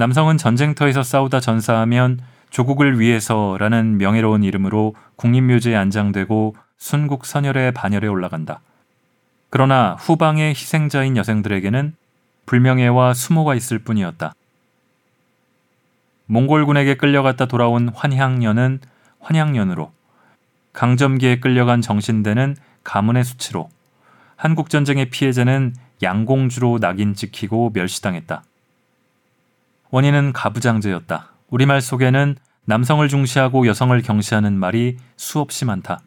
남성은 0.00 0.38
전쟁터에서 0.38 1.02
싸우다 1.02 1.40
전사하면 1.40 2.20
조국을 2.48 2.98
위해서라는 2.98 3.98
명예로운 3.98 4.44
이름으로 4.44 4.94
국립묘지에 5.16 5.76
안장되고 5.76 6.56
순국 6.78 7.26
선열의 7.26 7.72
반열에 7.72 8.06
올라간다. 8.06 8.62
그러나 9.50 9.96
후방의 10.00 10.54
희생자인 10.54 11.18
여성들에게는 11.18 11.94
불명예와 12.46 13.12
수모가 13.12 13.54
있을 13.54 13.78
뿐이었다. 13.80 14.32
몽골군에게 16.28 16.94
끌려갔다 16.96 17.44
돌아온 17.44 17.90
환향년은 17.90 18.80
환향년으로, 19.20 19.92
강점기에 20.72 21.40
끌려간 21.40 21.82
정신대는 21.82 22.56
가문의 22.84 23.22
수치로, 23.22 23.68
한국전쟁의 24.36 25.10
피해자는 25.10 25.74
양공주로 26.02 26.78
낙인 26.78 27.12
찍히고 27.12 27.72
멸시당했다. 27.74 28.44
원인은 29.90 30.32
가부장제였다. 30.32 31.30
우리말 31.48 31.80
속에는 31.80 32.36
남성을 32.64 33.06
중시하고 33.08 33.66
여성을 33.66 34.00
경시하는 34.02 34.58
말이 34.58 34.96
수없이 35.16 35.64
많다. 35.64 36.00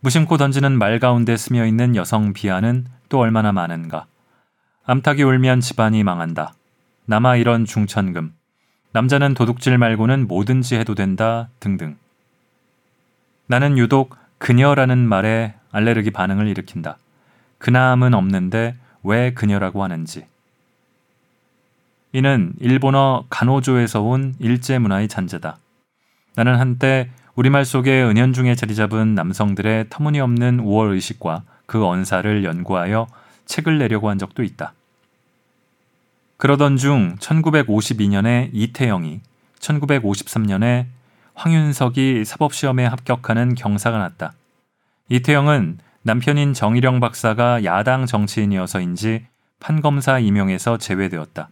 무심코 0.00 0.36
던지는 0.36 0.78
말 0.78 1.00
가운데 1.00 1.36
스며 1.36 1.66
있는 1.66 1.96
여성 1.96 2.32
비하는 2.32 2.86
또 3.08 3.18
얼마나 3.18 3.52
많은가. 3.52 4.06
암탉이 4.84 5.22
울면 5.22 5.60
집안이 5.60 6.04
망한다. 6.04 6.54
남아 7.06 7.36
이런 7.36 7.64
중천금. 7.64 8.34
남자는 8.92 9.34
도둑질 9.34 9.76
말고는 9.78 10.28
뭐든지 10.28 10.76
해도 10.76 10.94
된다 10.94 11.48
등등. 11.58 11.96
나는 13.46 13.76
유독 13.78 14.16
그녀라는 14.38 14.98
말에 15.08 15.54
알레르기 15.72 16.12
반응을 16.12 16.46
일으킨다. 16.48 16.98
그남은 17.58 18.14
없는데 18.14 18.76
왜 19.02 19.32
그녀라고 19.32 19.82
하는지. 19.82 20.26
이는 22.14 22.52
일본어 22.60 23.24
간호조에서 23.28 24.00
온 24.00 24.36
일제 24.38 24.78
문화의 24.78 25.08
잔재다. 25.08 25.58
나는 26.36 26.60
한때 26.60 27.10
우리말 27.34 27.64
속에 27.64 28.04
은연중에 28.04 28.54
자리 28.54 28.76
잡은 28.76 29.16
남성들의 29.16 29.86
터무니없는 29.90 30.60
우월 30.60 30.92
의식과 30.92 31.42
그 31.66 31.84
언사를 31.84 32.44
연구하여 32.44 33.08
책을 33.46 33.78
내려고 33.78 34.10
한 34.10 34.18
적도 34.18 34.44
있다. 34.44 34.74
그러던 36.36 36.76
중 36.76 37.16
1952년에 37.16 38.50
이태영이 38.52 39.20
1953년에 39.58 40.86
황윤석이 41.34 42.24
사법시험에 42.24 42.86
합격하는 42.86 43.56
경사가 43.56 43.98
났다. 43.98 44.34
이태영은 45.08 45.78
남편인 46.02 46.54
정일영 46.54 47.00
박사가 47.00 47.64
야당 47.64 48.06
정치인이어서인지 48.06 49.26
판검사 49.58 50.20
임용에서 50.20 50.78
제외되었다. 50.78 51.48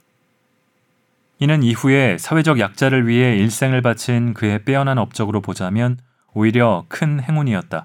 이는 1.42 1.64
이후에 1.64 2.18
사회적 2.18 2.60
약자를 2.60 3.08
위해 3.08 3.36
일생을 3.36 3.82
바친 3.82 4.32
그의 4.32 4.64
빼어난 4.64 4.96
업적으로 4.96 5.40
보자면 5.40 5.98
오히려 6.34 6.84
큰 6.86 7.20
행운이었다. 7.20 7.84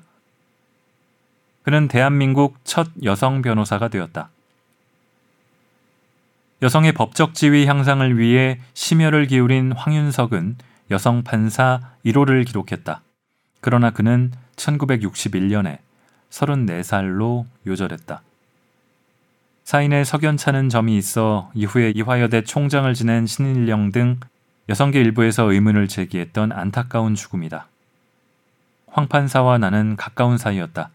그는 1.64 1.88
대한민국 1.88 2.60
첫 2.64 2.90
여성 3.02 3.42
변호사가 3.42 3.88
되었다. 3.88 4.30
여성의 6.62 6.92
법적 6.92 7.34
지위 7.34 7.66
향상을 7.66 8.20
위해 8.20 8.60
심혈을 8.76 9.26
기울인 9.26 9.72
황윤석은 9.72 10.58
여성 10.92 11.24
판사 11.24 11.80
1호를 12.06 12.46
기록했다. 12.46 13.02
그러나 13.60 13.90
그는 13.90 14.34
1961년에 14.56 15.80
34살로 16.30 17.46
요절했다. 17.66 18.22
사인의 19.68 20.06
석연찮은 20.06 20.70
점이 20.70 20.98
있어 20.98 21.52
이후에 21.54 21.92
이화여대 21.94 22.46
총장을 22.46 22.94
지낸 22.94 23.28
신일령 23.28 23.92
등 23.92 24.18
여성계 24.70 25.02
일부에서 25.02 25.52
의문을 25.52 25.90
제기했던 25.90 26.54
안타까운 26.54 27.16
죽음이다. 27.16 27.68
황 28.88 29.10
판사와 29.10 29.58
나는 29.58 29.98
가까운 29.98 30.38
사이였다. 30.38 30.92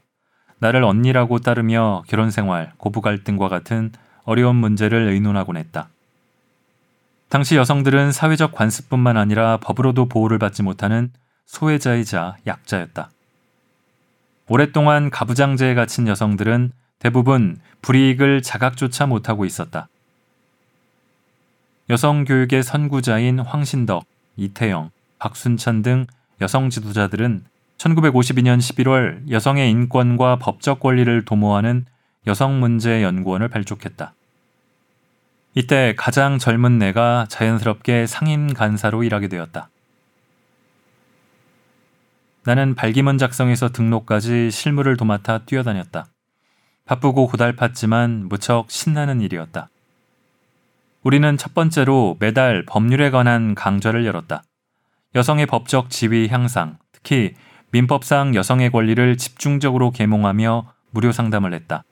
나를 0.59 0.85
언니라고 0.85 1.40
따르며 1.40 2.03
결혼 2.07 2.31
생활, 2.31 2.73
고부 2.79 3.03
갈등과 3.03 3.51
같은 3.51 3.92
어려운 4.25 4.57
문제를 4.57 5.07
의논하곤 5.09 5.59
했다. 5.59 5.90
당시 7.29 7.57
여성들은 7.57 8.11
사회적 8.11 8.53
관습뿐만 8.53 9.18
아니라 9.18 9.59
법으로도 9.59 10.07
보호를 10.09 10.38
받지 10.38 10.62
못하는 10.62 11.12
소외자이자 11.44 12.38
약자였다. 12.46 13.11
오랫동안 14.49 15.11
가부장제에 15.11 15.75
갇힌 15.75 16.09
여성들은 16.09 16.73
대부분 17.03 17.59
불이익을 17.83 18.43
자각조차 18.43 19.07
못하고 19.07 19.45
있었다. 19.45 19.88
여성 21.91 22.25
교육의 22.25 22.62
선구자인 22.62 23.41
황신덕, 23.41 24.05
이태영, 24.37 24.91
박순찬 25.19 25.83
등 25.83 26.07
여성 26.41 26.71
지도자들은 26.71 27.43
1952년 27.77 28.59
11월 28.59 29.29
여성의 29.29 29.69
인권과 29.69 30.37
법적 30.37 30.79
권리를 30.79 31.25
도모하는 31.25 31.87
여성문제연구원을 32.29 33.49
발족했다. 33.49 34.15
이때 35.55 35.95
가장 35.99 36.38
젊은 36.38 36.79
내가 36.79 37.27
자연스럽게 37.29 38.07
상임 38.07 38.55
간사로 38.55 39.03
일하게 39.03 39.27
되었다. 39.27 39.71
나는 42.45 42.77
발기문 42.77 43.19
작성에서 43.19 43.71
등록까지 43.71 44.53
실무를 44.53 44.97
도맡아 44.97 45.38
뛰어다녔다. 45.47 46.07
바쁘고 46.85 47.29
고달팠지만 47.29 48.29
무척 48.29 48.71
신나는 48.71 49.21
일이었다. 49.21 49.68
우리는 51.03 51.37
첫 51.37 51.55
번째로 51.55 52.16
매달 52.21 52.64
법률에 52.66 53.11
관한 53.11 53.55
강좌를 53.55 54.07
열었다. 54.07 54.42
여성의 55.14 55.47
법적 55.47 55.90
지위 55.90 56.29
향상, 56.29 56.79
특히 56.92 57.35
민법상 57.71 58.35
여성의 58.35 58.71
권리를 58.71 59.16
집중적으로 59.16 59.90
계몽하며 59.90 60.73
무료 60.90 61.12
상담을 61.12 61.55
했다. 61.55 61.85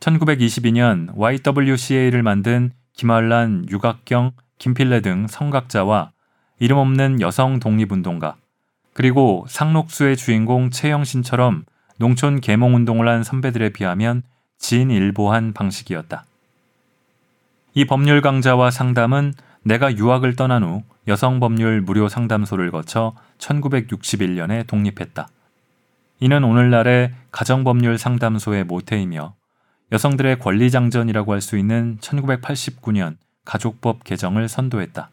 1922년 0.00 1.10
YWCA를 1.16 2.22
만든 2.22 2.72
김한란, 2.92 3.66
유각경, 3.70 4.32
김필래 4.58 5.00
등 5.00 5.26
성각자와 5.26 6.12
이름 6.58 6.78
없는 6.78 7.20
여성 7.20 7.60
독립운동가, 7.60 8.36
그리고 8.92 9.44
상록수의 9.48 10.16
주인공 10.16 10.70
최영신처럼 10.70 11.64
농촌 11.98 12.40
계몽 12.40 12.74
운동을 12.74 13.08
한 13.08 13.22
선배들에 13.22 13.70
비하면 13.70 14.22
진일보한 14.58 15.52
방식이었다. 15.52 16.24
이 17.74 17.84
법률 17.84 18.22
강좌와 18.22 18.70
상담은 18.70 19.34
내가 19.62 19.94
유학을 19.94 20.34
떠난 20.36 20.64
후 20.64 20.82
여성 21.06 21.40
법률 21.40 21.80
무료 21.80 22.08
상담소를 22.08 22.70
거쳐 22.70 23.14
1961년에 23.38 24.66
독립했다. 24.66 25.28
이는 26.20 26.42
오늘날의 26.42 27.12
가정법률 27.30 27.98
상담소의 27.98 28.64
모태이며 28.64 29.34
여성들의 29.92 30.38
권리장전이라고 30.40 31.32
할 31.32 31.40
수 31.40 31.56
있는 31.56 31.98
1989년 32.00 33.16
가족법 33.44 34.04
개정을 34.04 34.48
선도했다. 34.48 35.10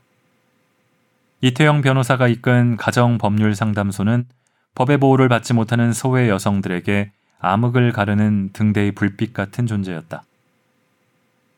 이태영 1.42 1.82
변호사가 1.82 2.28
이끈 2.28 2.76
가정법률 2.78 3.56
상담소는 3.56 4.26
법의 4.76 4.98
보호를 5.00 5.30
받지 5.30 5.54
못하는 5.54 5.94
소외 5.94 6.30
여성들에게 6.30 7.12
암흑을 7.40 7.92
가르는 7.92 8.52
등대의 8.54 8.92
불빛 8.92 9.34
같은 9.34 9.68
존재였다. 9.68 10.24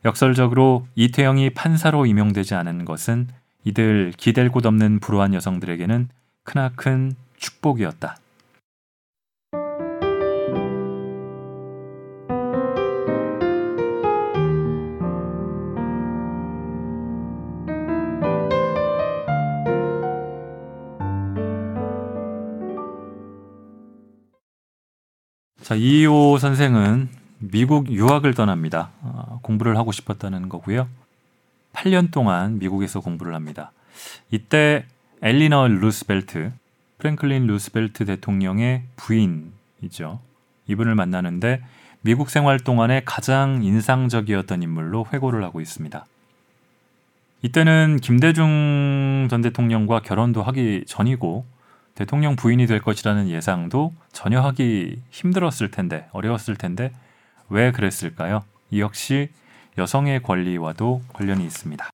역설적으로 0.06 0.88
이태영이 0.96 1.52
판사로 1.52 2.06
임용되지 2.06 2.56
않은 2.56 2.86
것은 2.86 3.28
이들 3.64 4.14
기댈 4.16 4.50
곳 4.50 4.66
없는 4.66 5.00
불우한 5.00 5.34
여성들에게는 5.34 6.10
크나큰 6.44 7.16
축복이었다. 7.38 8.18
자, 25.68 25.76
이호 25.76 26.38
선생은 26.38 27.10
미국 27.40 27.92
유학을 27.92 28.34
떠납니다. 28.36 28.92
어, 29.02 29.40
공부를 29.42 29.76
하고 29.76 29.92
싶었다는 29.92 30.48
거고요. 30.48 30.88
8년 31.74 32.10
동안 32.10 32.58
미국에서 32.58 33.02
공부를 33.02 33.36
합니다. 33.36 33.74
이때 34.32 34.86
엘리너 35.22 35.68
루스벨트, 35.68 36.54
프랭클린 37.00 37.48
루스벨트 37.48 38.06
대통령의 38.06 38.84
부인이죠. 38.96 40.22
이분을 40.68 40.96
만나는데 40.96 41.62
미국 42.00 42.30
생활 42.30 42.62
동안에 42.62 43.02
가장 43.04 43.62
인상적이었던 43.62 44.64
인물로 44.64 45.08
회고를 45.12 45.44
하고 45.44 45.60
있습니다. 45.60 46.06
이때는 47.42 48.00
김대중 48.02 49.28
전 49.30 49.42
대통령과 49.42 50.00
결혼도 50.00 50.44
하기 50.44 50.86
전이고 50.88 51.44
대통령 51.98 52.36
부인이 52.36 52.68
될 52.68 52.80
것이라는 52.80 53.28
예상도 53.28 53.92
전혀 54.12 54.40
하기 54.42 55.02
힘들었을 55.10 55.72
텐데 55.72 56.08
어려웠을 56.12 56.56
텐데 56.56 56.92
왜 57.50 57.72
그랬을까요? 57.72 58.44
이 58.70 58.82
역시 58.82 59.30
여성의 59.80 60.22
권리와도 60.22 61.02
관련이 61.14 61.44
있습니다. 61.44 61.90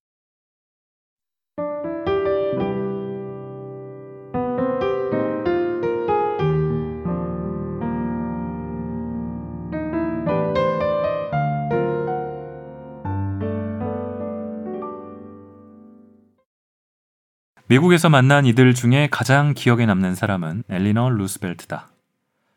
미국에서 17.73 18.07
만난 18.07 18.45
이들 18.45 18.75
중에 18.75 19.07
가장 19.09 19.55
기억에 19.55 19.88
남는 19.88 20.13
사람은 20.13 20.63
엘리너 20.69 21.09
루스벨트다. 21.09 21.88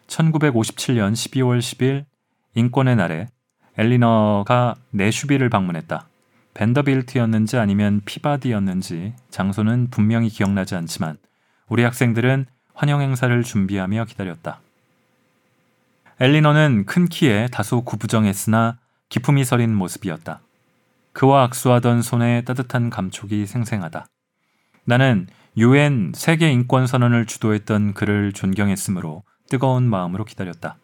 1957년 0.08 1.14
12월 1.14 1.58
10일 1.58 2.04
인권의 2.54 2.96
날에 2.96 3.28
엘리너가 3.78 4.74
내슈비를 4.90 5.48
방문했다. 5.48 6.06
벤더빌트였는지 6.52 7.56
아니면 7.56 8.02
피바디였는지 8.04 9.14
장소는 9.30 9.88
분명히 9.90 10.28
기억나지 10.28 10.74
않지만 10.74 11.16
우리 11.70 11.82
학생들은 11.82 12.44
환영 12.74 13.00
행사를 13.00 13.42
준비하며 13.42 14.04
기다렸다. 14.04 14.60
엘리너는 16.20 16.84
큰 16.84 17.06
키에 17.06 17.48
다소 17.50 17.84
구부정했으나 17.84 18.76
기품이 19.08 19.46
서린 19.46 19.74
모습이었다. 19.74 20.40
그와 21.14 21.44
악수하던 21.44 22.02
손에 22.02 22.42
따뜻한 22.42 22.90
감촉이 22.90 23.46
생생하다. 23.46 24.08
나는 24.86 25.26
유엔 25.56 26.12
세계 26.14 26.50
인권 26.50 26.86
선언을 26.86 27.26
주도했던 27.26 27.94
그를 27.94 28.32
존경했으므로 28.32 29.24
뜨거운 29.50 29.82
마음으로 29.82 30.24
기다렸다. 30.24 30.76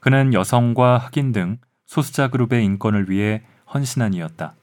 그는 0.00 0.34
여성과 0.34 0.98
흑인 0.98 1.30
등 1.32 1.58
소수자 1.86 2.28
그룹의 2.28 2.64
인권을 2.64 3.08
위해 3.08 3.42
헌신한 3.72 4.12
이였다. 4.14 4.54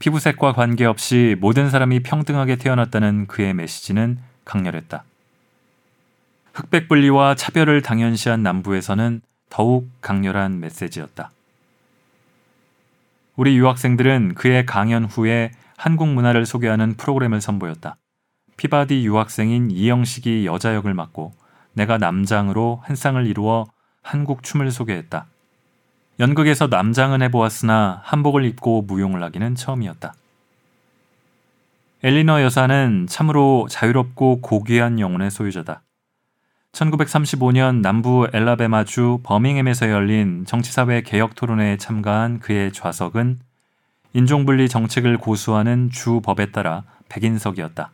피부색과 0.00 0.52
관계없이 0.52 1.36
모든 1.40 1.70
사람이 1.70 2.00
평등하게 2.02 2.56
태어났다는 2.56 3.28
그의 3.28 3.54
메시지는 3.54 4.18
강렬했다. 4.44 5.04
흑백 6.54 6.88
분리와 6.88 7.36
차별을 7.36 7.82
당연시한 7.82 8.42
남부에서는 8.42 9.20
더욱 9.48 9.88
강렬한 10.00 10.58
메시지였다. 10.58 11.30
우리 13.36 13.56
유학생들은 13.56 14.34
그의 14.34 14.66
강연 14.66 15.04
후에 15.04 15.52
한국 15.78 16.08
문화를 16.08 16.44
소개하는 16.44 16.96
프로그램을 16.96 17.40
선보였다. 17.40 17.96
피바디 18.56 19.06
유학생인 19.06 19.70
이영식이 19.70 20.44
여자 20.44 20.74
역을 20.74 20.92
맡고 20.92 21.32
내가 21.72 21.98
남장으로 21.98 22.80
한 22.82 22.96
쌍을 22.96 23.28
이루어 23.28 23.64
한국 24.02 24.42
춤을 24.42 24.72
소개했다. 24.72 25.26
연극에서 26.18 26.66
남장은 26.66 27.22
해보았으나 27.22 28.00
한복을 28.02 28.44
입고 28.44 28.82
무용을 28.82 29.22
하기는 29.22 29.54
처음이었다. 29.54 30.14
엘리너 32.02 32.42
여사는 32.42 33.06
참으로 33.08 33.68
자유롭고 33.70 34.40
고귀한 34.40 34.98
영혼의 34.98 35.30
소유자다. 35.30 35.82
1935년 36.72 37.82
남부 37.82 38.26
앨라배마주 38.32 39.20
버밍햄에서 39.22 39.90
열린 39.90 40.44
정치사회 40.44 41.02
개혁 41.02 41.36
토론회에 41.36 41.76
참가한 41.76 42.40
그의 42.40 42.72
좌석은 42.72 43.38
인종분리 44.18 44.68
정책을 44.68 45.16
고수하는 45.18 45.90
주 45.90 46.20
법에 46.20 46.46
따라 46.46 46.82
백인석이었다. 47.08 47.92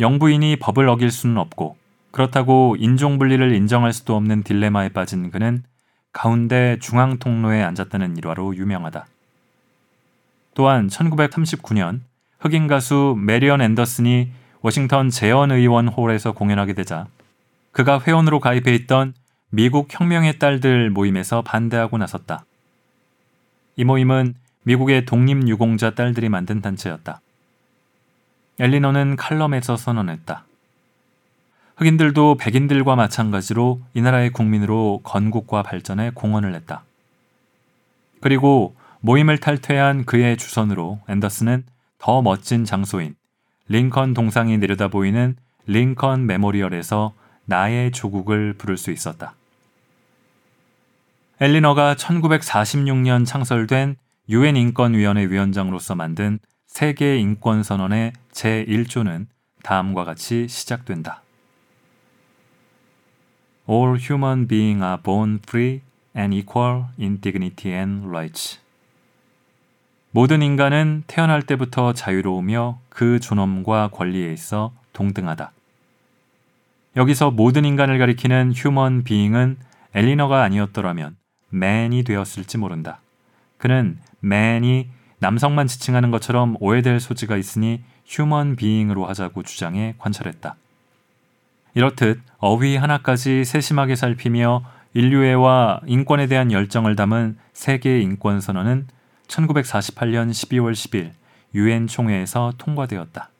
영부인이 0.00 0.56
법을 0.56 0.88
어길 0.88 1.10
수는 1.10 1.36
없고 1.36 1.76
그렇다고 2.12 2.76
인종분리를 2.78 3.52
인정할 3.54 3.92
수도 3.92 4.16
없는 4.16 4.42
딜레마에 4.42 4.88
빠진 4.88 5.30
그는 5.30 5.64
가운데 6.14 6.78
중앙 6.80 7.18
통로에 7.18 7.62
앉았다는 7.62 8.16
일화로 8.16 8.56
유명하다. 8.56 9.06
또한 10.54 10.88
1939년 10.88 12.00
흑인 12.40 12.66
가수 12.66 13.14
메리언 13.18 13.60
앤더슨이 13.60 14.30
워싱턴 14.62 15.10
재헌 15.10 15.52
의원 15.52 15.88
홀에서 15.88 16.32
공연하게 16.32 16.72
되자 16.72 17.06
그가 17.72 18.00
회원으로 18.00 18.40
가입해 18.40 18.74
있던 18.74 19.12
미국 19.50 19.88
혁명의 19.90 20.38
딸들 20.38 20.88
모임에서 20.88 21.42
반대하고 21.42 21.98
나섰다. 21.98 22.46
이 23.76 23.84
모임은 23.84 24.34
미국의 24.68 25.06
독립유공자 25.06 25.94
딸들이 25.94 26.28
만든 26.28 26.60
단체였다. 26.60 27.22
엘리너는 28.58 29.16
칼럼에서 29.16 29.78
선언했다. 29.78 30.44
흑인들도 31.78 32.36
백인들과 32.36 32.94
마찬가지로 32.94 33.80
이 33.94 34.02
나라의 34.02 34.28
국민으로 34.30 35.00
건국과 35.04 35.62
발전에 35.62 36.10
공헌을 36.10 36.54
했다. 36.54 36.82
그리고 38.20 38.76
모임을 39.00 39.38
탈퇴한 39.38 40.04
그의 40.04 40.36
주선으로 40.36 41.00
앤더슨은 41.08 41.64
더 41.96 42.20
멋진 42.20 42.66
장소인 42.66 43.14
링컨 43.68 44.12
동상이 44.12 44.58
내려다 44.58 44.88
보이는 44.88 45.34
링컨 45.66 46.26
메모리얼에서 46.26 47.14
나의 47.46 47.92
조국을 47.92 48.52
부를 48.58 48.76
수 48.76 48.90
있었다. 48.90 49.34
엘리너가 51.40 51.94
1946년 51.94 53.24
창설된 53.24 53.96
유엔 54.30 54.56
인권위원회 54.56 55.24
위원장으로서 55.30 55.94
만든 55.94 56.38
세계 56.66 57.16
인권 57.16 57.62
선언의 57.62 58.12
제1조는 58.32 59.26
다음과 59.62 60.04
같이 60.04 60.46
시작된다. 60.48 61.22
All 63.68 63.98
human 63.98 64.46
beings 64.46 64.84
are 64.84 65.02
born 65.02 65.38
free 65.42 65.80
and 66.14 66.36
equal 66.36 66.84
in 67.00 67.20
dignity 67.22 67.74
and 67.74 68.06
rights. 68.06 68.60
모든 70.10 70.42
인간은 70.42 71.04
태어날 71.06 71.42
때부터 71.42 71.94
자유로우며 71.94 72.80
그 72.90 73.20
존엄과 73.20 73.88
권리에 73.92 74.30
있어 74.32 74.72
동등하다. 74.92 75.52
여기서 76.96 77.30
모든 77.30 77.64
인간을 77.64 77.98
가리키는 77.98 78.52
human 78.54 79.04
being은 79.04 79.56
엘리너가 79.94 80.42
아니었더라면 80.42 81.16
man이 81.48 82.04
되었을지 82.04 82.58
모른다. 82.58 83.00
그는 83.58 83.98
man이 84.20 84.88
남성만 85.18 85.66
지칭하는 85.66 86.10
것처럼 86.10 86.56
오해될 86.60 87.00
소지가 87.00 87.36
있으니 87.36 87.82
human 88.06 88.56
being으로 88.56 89.06
하자고 89.06 89.42
주장해 89.42 89.96
관철했다. 89.98 90.56
이렇듯 91.74 92.20
어휘 92.38 92.76
하나까지 92.76 93.44
세심하게 93.44 93.96
살피며 93.96 94.62
인류애와 94.94 95.82
인권에 95.86 96.26
대한 96.26 96.50
열정을 96.50 96.96
담은 96.96 97.36
세계 97.52 98.00
인권 98.00 98.40
선언은 98.40 98.86
1948년 99.26 100.30
12월 100.30 100.72
10일 100.72 101.12
유엔 101.54 101.86
총회에서 101.86 102.54
통과되었다. 102.58 103.30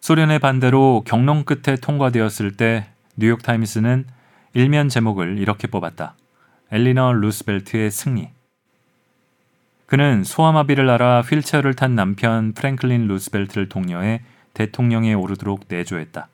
소련의 0.00 0.38
반대로 0.38 1.02
격론 1.04 1.44
끝에 1.44 1.76
통과되었을 1.76 2.56
때 2.56 2.86
뉴욕타임스는 3.16 4.06
일면 4.54 4.88
제목을 4.88 5.38
이렇게 5.38 5.66
뽑았다. 5.66 6.14
엘리너 6.70 7.14
루스벨트의 7.14 7.90
승리. 7.90 8.28
그는 9.86 10.22
소아마비를 10.22 10.88
앓아 10.90 11.22
휠체어를 11.22 11.74
탄 11.74 11.94
남편 11.94 12.52
프랭클린 12.52 13.08
루스벨트를 13.08 13.70
독려해 13.70 14.20
대통령에 14.52 15.14
오르도록 15.14 15.64
내조했다. 15.68 16.28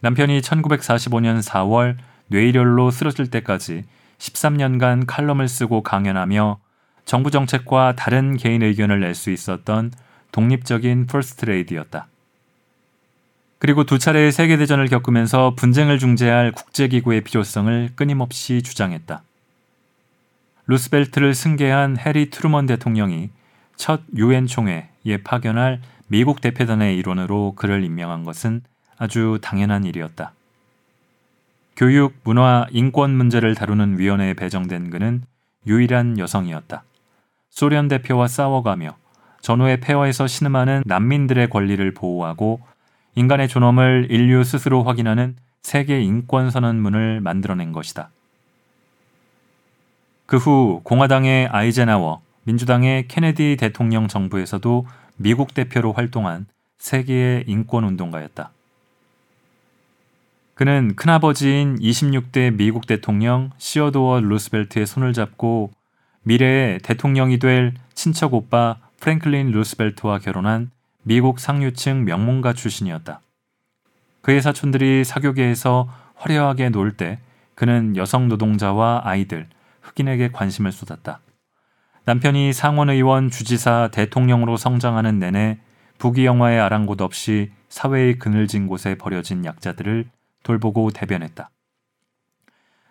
남편이 0.00 0.40
1945년 0.42 1.42
4월 1.42 1.96
뇌일혈로 2.28 2.92
쓰러질 2.92 3.30
때까지 3.30 3.84
13년간 4.18 5.04
칼럼을 5.06 5.48
쓰고 5.48 5.82
강연하며 5.82 6.60
정부 7.04 7.30
정책과 7.30 7.94
다른 7.96 8.36
개인 8.36 8.62
의견을 8.62 9.00
낼 9.00 9.14
수 9.14 9.30
있었던 9.30 9.92
독립적인 10.30 11.06
퍼스트 11.06 11.46
레이디였다. 11.46 12.06
그리고 13.58 13.82
두 13.82 13.98
차례의 13.98 14.30
세계대전을 14.30 14.86
겪으면서 14.86 15.54
분쟁을 15.56 15.98
중재할 15.98 16.52
국제기구의 16.52 17.22
필요성을 17.22 17.90
끊임없이 17.96 18.62
주장했다. 18.62 19.22
루스벨트를 20.68 21.34
승계한 21.34 21.96
해리 21.98 22.28
트루먼 22.28 22.66
대통령이 22.66 23.30
첫 23.76 24.02
유엔 24.16 24.46
총회에 24.46 25.16
파견할 25.24 25.80
미국 26.08 26.42
대표단의 26.42 26.96
일원으로 26.98 27.54
그를 27.56 27.82
임명한 27.84 28.22
것은 28.24 28.60
아주 28.98 29.38
당연한 29.40 29.84
일이었다. 29.84 30.32
교육, 31.74 32.16
문화, 32.22 32.66
인권 32.70 33.16
문제를 33.16 33.54
다루는 33.54 33.98
위원회에 33.98 34.34
배정된 34.34 34.90
그는 34.90 35.22
유일한 35.66 36.18
여성이었다. 36.18 36.82
소련 37.48 37.88
대표와 37.88 38.28
싸워가며 38.28 38.94
전후의 39.40 39.80
폐허에서 39.80 40.26
신음하는 40.26 40.82
난민들의 40.84 41.48
권리를 41.48 41.94
보호하고 41.94 42.60
인간의 43.14 43.48
존엄을 43.48 44.08
인류 44.10 44.44
스스로 44.44 44.84
확인하는 44.84 45.36
세계 45.62 46.02
인권 46.02 46.50
선언문을 46.50 47.20
만들어낸 47.20 47.72
것이다. 47.72 48.10
그 50.28 50.36
후 50.36 50.82
공화당의 50.84 51.46
아이젠하워, 51.46 52.20
민주당의 52.42 53.08
케네디 53.08 53.56
대통령 53.58 54.08
정부에서도 54.08 54.86
미국 55.16 55.54
대표로 55.54 55.94
활동한 55.94 56.44
세계의 56.76 57.44
인권 57.46 57.84
운동가였다. 57.84 58.50
그는 60.54 60.94
큰아버지인 60.96 61.78
26대 61.78 62.54
미국 62.54 62.86
대통령 62.86 63.52
시어도어 63.56 64.20
루스벨트의 64.20 64.86
손을 64.86 65.14
잡고 65.14 65.70
미래의 66.24 66.80
대통령이 66.80 67.38
될 67.38 67.72
친척 67.94 68.34
오빠 68.34 68.76
프랭클린 69.00 69.50
루스벨트와 69.50 70.18
결혼한 70.18 70.70
미국 71.04 71.40
상류층 71.40 72.04
명문가 72.04 72.52
출신이었다. 72.52 73.22
그의 74.20 74.42
사촌들이 74.42 75.04
사교계에서 75.04 75.88
화려하게 76.16 76.68
놀 76.68 76.98
때 76.98 77.18
그는 77.54 77.96
여성 77.96 78.28
노동자와 78.28 79.00
아이들, 79.04 79.48
흑인에게 79.88 80.30
관심을 80.32 80.72
쏟았다. 80.72 81.20
남편이 82.04 82.52
상원의원, 82.52 83.30
주지사, 83.30 83.88
대통령으로 83.92 84.56
성장하는 84.56 85.18
내내 85.18 85.58
부귀 85.98 86.24
영화에 86.24 86.60
아랑곳 86.60 87.00
없이 87.00 87.50
사회의 87.68 88.18
그늘진 88.18 88.66
곳에 88.66 88.94
버려진 88.94 89.44
약자들을 89.44 90.08
돌보고 90.42 90.90
대변했다. 90.90 91.50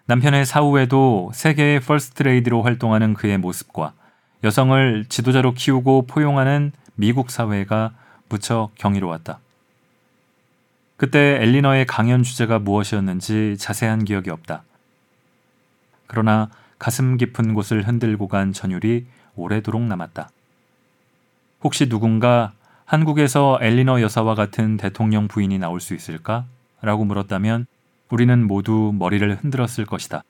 남편의 0.06 0.46
사후에도 0.46 1.32
세계의 1.34 1.82
퍼스트레이디로 1.82 2.62
활동하는 2.62 3.14
그의 3.14 3.38
모습과 3.38 3.94
여성을 4.44 5.06
지도자로 5.10 5.54
키우고 5.54 6.06
포용하는 6.08 6.72
미국 6.96 7.32
사회가 7.32 7.94
무척 8.30 8.72
경이로웠다. 8.76 9.40
그때 10.96 11.38
엘리너의 11.42 11.86
강연 11.86 12.24
주제가 12.24 12.60
무엇이었는지 12.60 13.56
자세한 13.60 14.06
기억이 14.06 14.30
없다. 14.30 14.64
그러나 16.08 16.50
가슴 16.80 17.18
깊은 17.18 17.54
곳을 17.54 17.88
흔들고 17.88 18.28
간 18.28 18.54
전율이 18.54 19.06
오래도록 19.36 19.82
남았다. 19.82 20.30
혹시 21.64 21.90
누군가 21.90 22.54
한국에서 22.86 23.60
엘리너 23.62 24.02
여사와 24.02 24.36
같은 24.36 24.78
대통령 24.78 25.28
부인이 25.28 25.58
나올 25.60 25.82
수 25.82 25.94
있을까? 25.94 26.46
라고 26.82 27.04
물었다면 27.06 27.66
우리는 28.10 28.48
모두 28.48 28.94
머리를 28.98 29.36
흔들었을 29.36 29.86
것이다. 29.86 30.24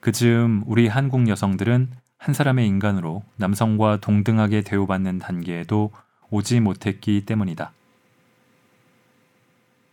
그 0.00 0.12
즈음 0.12 0.62
우리 0.66 0.88
한국 0.88 1.28
여성들은 1.28 1.90
한 2.18 2.34
사람의 2.34 2.66
인간으로 2.66 3.22
남성과 3.36 3.98
동등하게 4.00 4.62
대우받는 4.62 5.18
단계에도 5.18 5.90
오지 6.30 6.60
못했기 6.60 7.24
때문이다. 7.26 7.72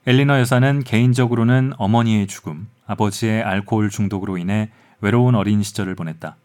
엘리너 0.08 0.40
여사는 0.40 0.84
개인적으로는 0.84 1.74
어머니의 1.78 2.28
죽음, 2.28 2.68
아버지의 2.86 3.44
알코올 3.44 3.90
중독으로 3.90 4.38
인해 4.38 4.72
외로운 5.02 5.36
어린 5.36 5.64
시절을 5.64 5.96
보냈다. 5.96 6.38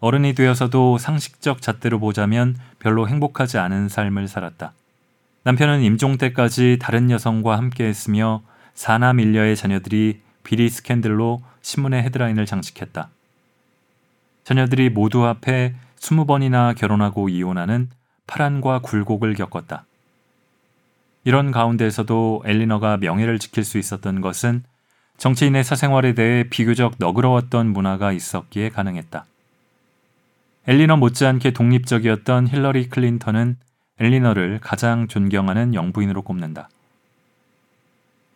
어른이 0.00 0.34
되어서도 0.34 0.98
상식적 0.98 1.62
잣대로 1.62 1.98
보자면 1.98 2.56
별로 2.78 3.08
행복하지 3.08 3.58
않은 3.58 3.88
삶을 3.88 4.28
살았다. 4.28 4.74
남편은 5.44 5.82
임종 5.82 6.18
때까지 6.18 6.78
다른 6.80 7.10
여성과 7.10 7.56
함께 7.56 7.84
했으며 7.84 8.42
사남 8.74 9.20
일녀의 9.20 9.56
자녀들이 9.56 10.20
비리 10.42 10.68
스캔들로 10.68 11.42
신문의 11.62 12.02
헤드라인을 12.02 12.44
장식했다. 12.44 13.08
자녀들이 14.44 14.90
모두 14.90 15.24
앞에 15.24 15.74
20번이나 15.98 16.76
결혼하고 16.76 17.28
이혼하는 17.30 17.88
파란과 18.26 18.80
굴곡을 18.80 19.34
겪었다. 19.34 19.86
이런 21.24 21.50
가운데에서도 21.50 22.42
엘리너가 22.44 22.98
명예를 22.98 23.38
지킬 23.38 23.64
수 23.64 23.78
있었던 23.78 24.20
것은 24.20 24.64
정치인의 25.16 25.64
사생활에 25.64 26.14
대해 26.14 26.44
비교적 26.44 26.94
너그러웠던 26.98 27.68
문화가 27.68 28.12
있었기에 28.12 28.70
가능했다. 28.70 29.24
엘리너 30.66 30.96
못지않게 30.96 31.52
독립적이었던 31.52 32.48
힐러리 32.48 32.88
클린턴은 32.88 33.56
엘리너를 34.00 34.58
가장 34.60 35.08
존경하는 35.08 35.74
영부인으로 35.74 36.22
꼽는다. 36.22 36.68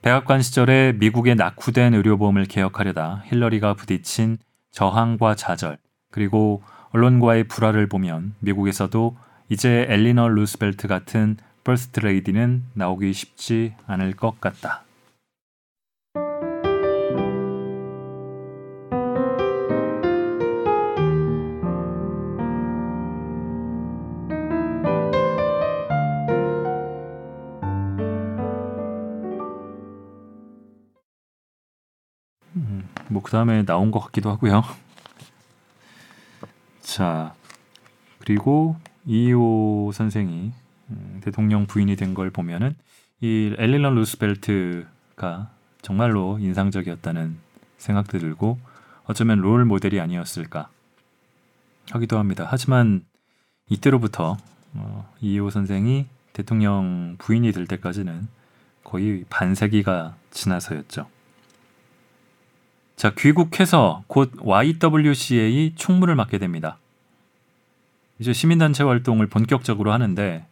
백악관 0.02 0.42
시절에 0.42 0.92
미국의 0.92 1.34
낙후된 1.34 1.94
의료보험을 1.94 2.44
개혁하려다 2.44 3.24
힐러리가 3.26 3.74
부딪힌 3.74 4.38
저항과 4.70 5.34
좌절, 5.34 5.78
그리고 6.10 6.62
언론과의 6.90 7.44
불화를 7.44 7.88
보면 7.88 8.34
미국에서도 8.40 9.16
이제 9.48 9.86
엘리너 9.88 10.28
루스벨트 10.28 10.86
같은 10.86 11.36
퍼스트 11.64 12.00
레이디는 12.00 12.64
나오기 12.74 13.12
쉽지 13.12 13.74
않을 13.86 14.14
것 14.14 14.40
같다. 14.40 14.84
그 33.28 33.32
다음에 33.32 33.62
나온 33.66 33.90
것 33.90 34.00
같기도 34.00 34.30
하고요. 34.30 34.64
자 36.80 37.34
그리고 38.20 38.76
이호 39.04 39.90
선생이 39.92 40.50
음, 40.88 41.20
대통령 41.22 41.66
부인이 41.66 41.94
된 41.96 42.14
걸 42.14 42.30
보면은 42.30 42.74
이 43.20 43.54
엘리너 43.58 43.90
루스벨트가 43.90 45.50
정말로 45.82 46.38
인상적이었다는 46.38 47.36
생각도 47.76 48.18
들고 48.18 48.58
어쩌면 49.04 49.40
롤 49.40 49.66
모델이 49.66 50.00
아니었을까 50.00 50.70
하기도 51.90 52.18
합니다. 52.18 52.46
하지만 52.48 53.04
이때로부터 53.68 54.38
어, 54.72 55.12
이호 55.20 55.50
선생이 55.50 56.06
대통령 56.32 57.16
부인이 57.18 57.52
될 57.52 57.66
때까지는 57.66 58.26
거의 58.84 59.26
반세기가 59.28 60.16
지나서였죠. 60.30 61.17
자, 62.98 63.12
귀국해서 63.16 64.02
곧 64.08 64.32
YWCA 64.40 65.74
총무를 65.76 66.16
맡게 66.16 66.38
됩니다. 66.38 66.78
이제 68.18 68.32
시민단체 68.32 68.82
활동을 68.82 69.28
본격적으로 69.28 69.92
하는데 69.92 70.44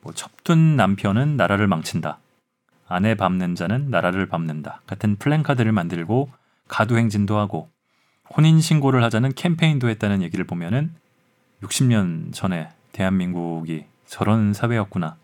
뭐 0.00 0.12
첩둔 0.12 0.74
남편은 0.74 1.36
나라를 1.36 1.68
망친다. 1.68 2.18
아내 2.88 3.14
밟는 3.14 3.54
자는 3.54 3.88
나라를 3.88 4.26
밟는다. 4.26 4.80
같은 4.88 5.14
플랜카드를 5.14 5.70
만들고 5.70 6.28
가두 6.66 6.98
행진도 6.98 7.38
하고 7.38 7.70
혼인 8.36 8.60
신고를 8.60 9.04
하자는 9.04 9.34
캠페인도 9.34 9.88
했다는 9.88 10.22
얘기를 10.22 10.44
보면은 10.44 10.92
60년 11.62 12.34
전에 12.34 12.70
대한민국이 12.90 13.84
저런 14.06 14.54
사회였구나. 14.54 15.14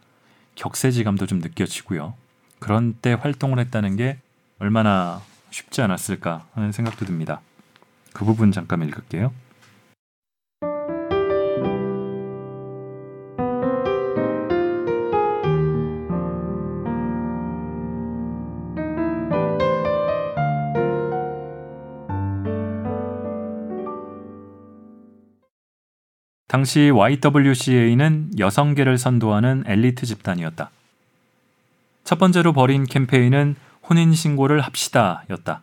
격세지감도 0.55 1.27
좀 1.27 1.41
느껴지고요. 1.41 2.15
그런 2.61 2.95
때 3.03 3.15
활동을 3.15 3.59
했다는 3.59 3.97
게 3.97 4.21
얼마나 4.61 5.23
쉽지 5.51 5.83
않았을까 5.83 6.47
하는 6.55 6.73
생각도 6.73 7.05
듭니다. 7.05 7.41
그 8.13 8.25
부분 8.25 8.53
잠깐 8.53 8.83
읽을게요. 8.83 9.33
당시 26.51 26.91
YWCA는 26.91 28.33
여성계를 28.39 28.99
선도하는 28.99 29.63
엘리트 29.67 30.05
집단이었다. 30.05 30.71
첫 32.03 32.19
번째로 32.19 32.53
벌인 32.53 32.85
캠페인은 32.85 33.55
혼인신고를 33.89 34.61
합시다 34.61 35.25
였다. 35.31 35.63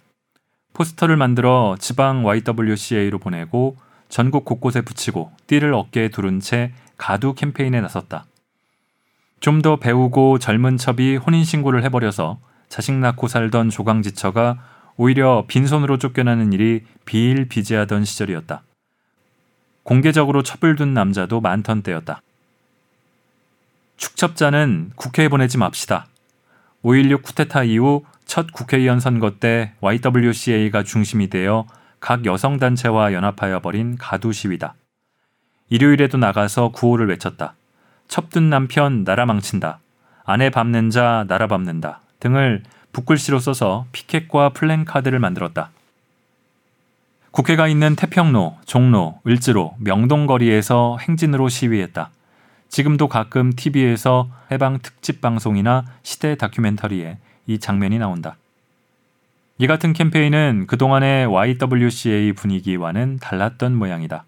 포스터를 0.73 1.17
만들어 1.17 1.75
지방 1.79 2.23
YWCA로 2.25 3.19
보내고 3.19 3.77
전국 4.09 4.45
곳곳에 4.45 4.81
붙이고 4.81 5.31
띠를 5.47 5.73
어깨에 5.73 6.09
두른 6.09 6.39
채 6.39 6.71
가두 6.97 7.33
캠페인에 7.33 7.81
나섰다. 7.81 8.25
좀 9.39 9.61
더 9.61 9.75
배우고 9.77 10.39
젊은 10.39 10.77
첩이 10.77 11.17
혼인신고를 11.17 11.83
해버려서 11.83 12.39
자식 12.69 12.93
낳고 12.93 13.27
살던 13.27 13.69
조강지처가 13.69 14.57
오히려 14.97 15.45
빈손으로 15.47 15.97
쫓겨나는 15.99 16.53
일이 16.53 16.83
비일비재하던 17.05 18.03
시절이었다. 18.03 18.63
공개적으로 19.83 20.43
첩을 20.43 20.75
둔 20.75 20.93
남자도 20.93 21.39
많던 21.39 21.81
때였다. 21.83 22.21
축첩자는 23.97 24.91
국회에 24.95 25.29
보내지 25.29 25.57
맙시다. 25.57 26.07
5.16 26.83 27.21
쿠데타 27.23 27.63
이후 27.63 28.03
첫 28.25 28.51
국회의원 28.51 28.99
선거 28.99 29.31
때 29.31 29.73
YWCA가 29.81 30.83
중심이 30.83 31.29
되어 31.29 31.65
각 31.99 32.25
여성단체와 32.25 33.13
연합하여 33.13 33.61
벌인 33.61 33.97
가두 33.97 34.31
시위다. 34.31 34.75
일요일에도 35.69 36.17
나가서 36.17 36.69
구호를 36.69 37.07
외쳤다. 37.07 37.55
첩든 38.07 38.49
남편 38.49 39.03
나라 39.03 39.25
망친다. 39.25 39.79
아내 40.23 40.49
밟는 40.49 40.89
자 40.89 41.25
나라 41.27 41.47
밟는다. 41.47 42.01
등을 42.19 42.63
붓글씨로 42.93 43.39
써서 43.39 43.85
피켓과 43.91 44.49
플랜카드를 44.49 45.19
만들었다. 45.19 45.71
국회가 47.31 47.67
있는 47.67 47.95
태평로, 47.95 48.57
종로, 48.65 49.19
을지로, 49.27 49.75
명동거리에서 49.79 50.97
행진으로 51.01 51.49
시위했다. 51.49 52.09
지금도 52.69 53.07
가끔 53.07 53.53
TV에서 53.53 54.29
해방 54.51 54.79
특집 54.79 55.21
방송이나 55.21 55.85
시대 56.03 56.35
다큐멘터리에 56.35 57.17
이 57.47 57.59
장면이 57.59 57.97
나온다. 57.99 58.35
이 59.57 59.67
같은 59.67 59.93
캠페인은 59.93 60.67
그동안의 60.67 61.25
YWCA 61.25 62.33
분위기와는 62.33 63.17
달랐던 63.17 63.75
모양이다. 63.75 64.25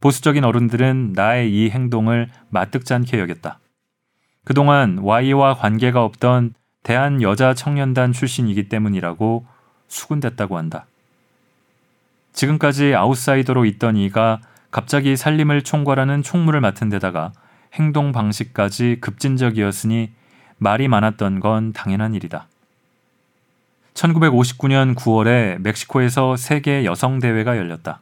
보수적인 0.00 0.44
어른들은 0.44 1.12
나의 1.14 1.52
이 1.52 1.70
행동을 1.70 2.28
마뜩지 2.50 2.94
않게 2.94 3.18
여겼다. 3.18 3.58
그동안 4.44 4.98
Y와 4.98 5.54
관계가 5.54 6.02
없던 6.04 6.54
대한 6.82 7.20
여자 7.20 7.52
청년단 7.52 8.12
출신이기 8.12 8.68
때문이라고 8.68 9.46
수군댔다고 9.88 10.56
한다. 10.56 10.86
지금까지 12.32 12.94
아웃사이더로 12.94 13.64
있던 13.66 13.96
이가 13.96 14.40
갑자기 14.70 15.16
살림을 15.16 15.62
총괄하는 15.62 16.22
총무를 16.22 16.60
맡은 16.60 16.88
데다가 16.88 17.32
행동 17.74 18.12
방식까지 18.12 18.98
급진적이었으니 19.00 20.10
말이 20.58 20.88
많았던 20.88 21.40
건 21.40 21.72
당연한 21.72 22.14
일이다. 22.14 22.46
1959년 23.94 24.94
9월에 24.94 25.58
멕시코에서 25.58 26.36
세계 26.36 26.84
여성 26.84 27.18
대회가 27.18 27.56
열렸다. 27.56 28.00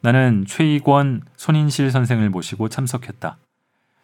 나는 0.00 0.44
최이권 0.46 1.22
손인실 1.36 1.90
선생을 1.90 2.30
모시고 2.30 2.68
참석했다. 2.68 3.38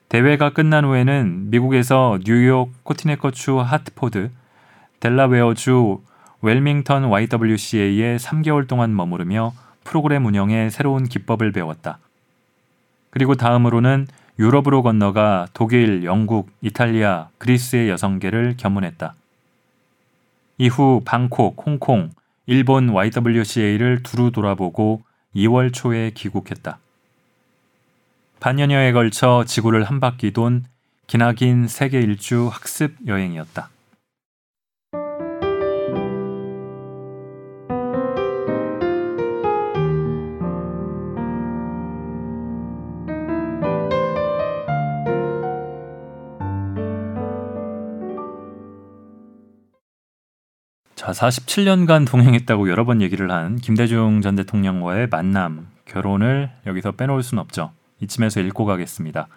대회가 0.09 0.51
끝난 0.51 0.85
후에는 0.85 1.51
미국에서 1.51 2.19
뉴욕 2.25 2.71
코티네커주 2.83 3.61
하트포드, 3.61 4.31
델라웨어주 5.01 6.03
웰밍턴 6.43 7.05
YWCA에 7.05 8.17
3개월 8.17 8.69
동안 8.69 8.95
머무르며 8.95 9.53
프로그램 9.85 10.27
운영의 10.27 10.71
새로운 10.71 11.05
기법을 11.05 11.53
배웠다. 11.53 11.99
그리고 13.13 13.35
다음으로는 13.35 14.07
유럽으로 14.39 14.83
건너가 14.83 15.47
독일, 15.53 16.03
영국, 16.03 16.51
이탈리아, 16.63 17.29
그리스의 17.37 17.91
여성계를 17.91 18.55
견문했다. 18.57 19.15
이후 20.57 21.03
방콕, 21.05 21.63
홍콩, 21.65 22.11
일본 22.47 22.89
YWCA를 22.89 24.03
두루 24.03 24.33
돌아보고 24.33 25.03
2월 25.37 25.73
초에 25.75 26.11
귀국했다. 26.15 26.79
반년여에 28.41 28.93
걸쳐 28.93 29.45
지구를 29.47 29.85
한 29.85 30.01
바퀴 30.01 30.33
돈 30.33 30.65
기나긴 31.07 31.69
세계 31.69 32.01
일주 32.01 32.49
학습 32.51 32.97
여행이었다. 33.07 33.69
47년간 51.13 52.07
동행했다고 52.07 52.69
여러 52.69 52.85
번 52.85 53.01
얘기를 53.03 53.31
한 53.31 53.57
김대중 53.57 54.21
전 54.21 54.37
대통령과의 54.37 55.09
만남, 55.09 55.69
결혼을 55.85 56.51
여기서 56.67 56.93
빼놓을 56.93 57.23
순 57.23 57.39
없죠. 57.39 57.73
이쯤에서 58.01 58.41
읽고 58.41 58.65
가겠습니다. 58.67 59.29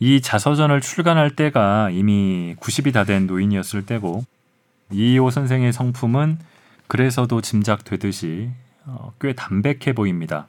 이 0.00 0.20
자서전을 0.20 0.80
출간할 0.80 1.30
때가 1.34 1.90
이미 1.90 2.54
90이 2.60 2.92
다 2.92 3.04
된 3.04 3.26
노인이었을 3.26 3.84
때고 3.84 4.24
이호 4.92 5.30
선생의 5.30 5.72
성품은 5.72 6.38
그래서도 6.86 7.40
짐작되듯이 7.40 8.50
어, 8.86 9.12
꽤 9.20 9.34
담백해 9.34 9.92
보입니다. 9.94 10.48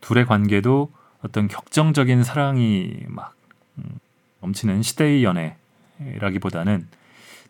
둘의 0.00 0.26
관계도 0.26 0.92
어떤 1.22 1.48
격정적인 1.48 2.22
사랑이 2.22 2.92
막 3.08 3.34
음, 3.78 3.98
넘치는 4.42 4.82
시대의 4.82 5.24
연애라기보다는 5.24 6.86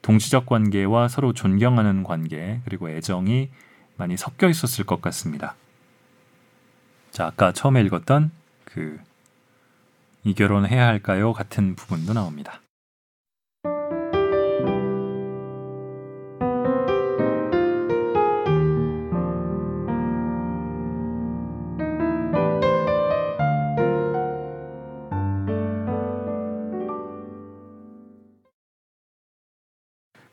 동지적 0.05 0.47
관계와 0.47 1.09
서로 1.09 1.33
존경하는 1.33 2.05
관계 2.05 2.61
그리고 2.65 2.89
애정이 2.89 3.51
많이 3.97 4.17
섞여 4.17 4.49
있었을 4.49 4.85
것 4.85 5.01
같습니다. 5.03 5.57
자, 7.11 7.27
아까 7.27 7.53
처음에 7.53 7.83
읽었던 7.83 8.31
그 8.65 9.15
이 10.25 10.33
결혼 10.33 10.67
해야 10.67 10.87
할까요? 10.87 11.35
같은 11.35 11.75
부분도 11.75 12.15
나옵니다. 12.15 12.61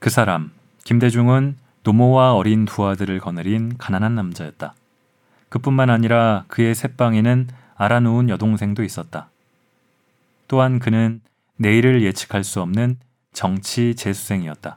그 0.02 0.10
사람 0.10 0.50
김대중은 0.84 1.58
노모와 1.84 2.34
어린 2.34 2.66
두 2.66 2.88
아들을 2.88 3.20
거느린 3.20 3.78
가난한 3.78 4.16
남자였다. 4.16 4.74
그뿐만 5.50 5.92
아니라 5.92 6.44
그의 6.48 6.74
셋방에는 6.74 7.48
알아놓은 7.76 8.28
여동생도 8.30 8.84
있었다. 8.84 9.30
또한 10.48 10.80
그는 10.80 11.22
내일을 11.58 12.02
예측할 12.02 12.44
수 12.44 12.62
없는 12.64 12.98
정치 13.32 13.94
재수생이었다. 13.94 14.76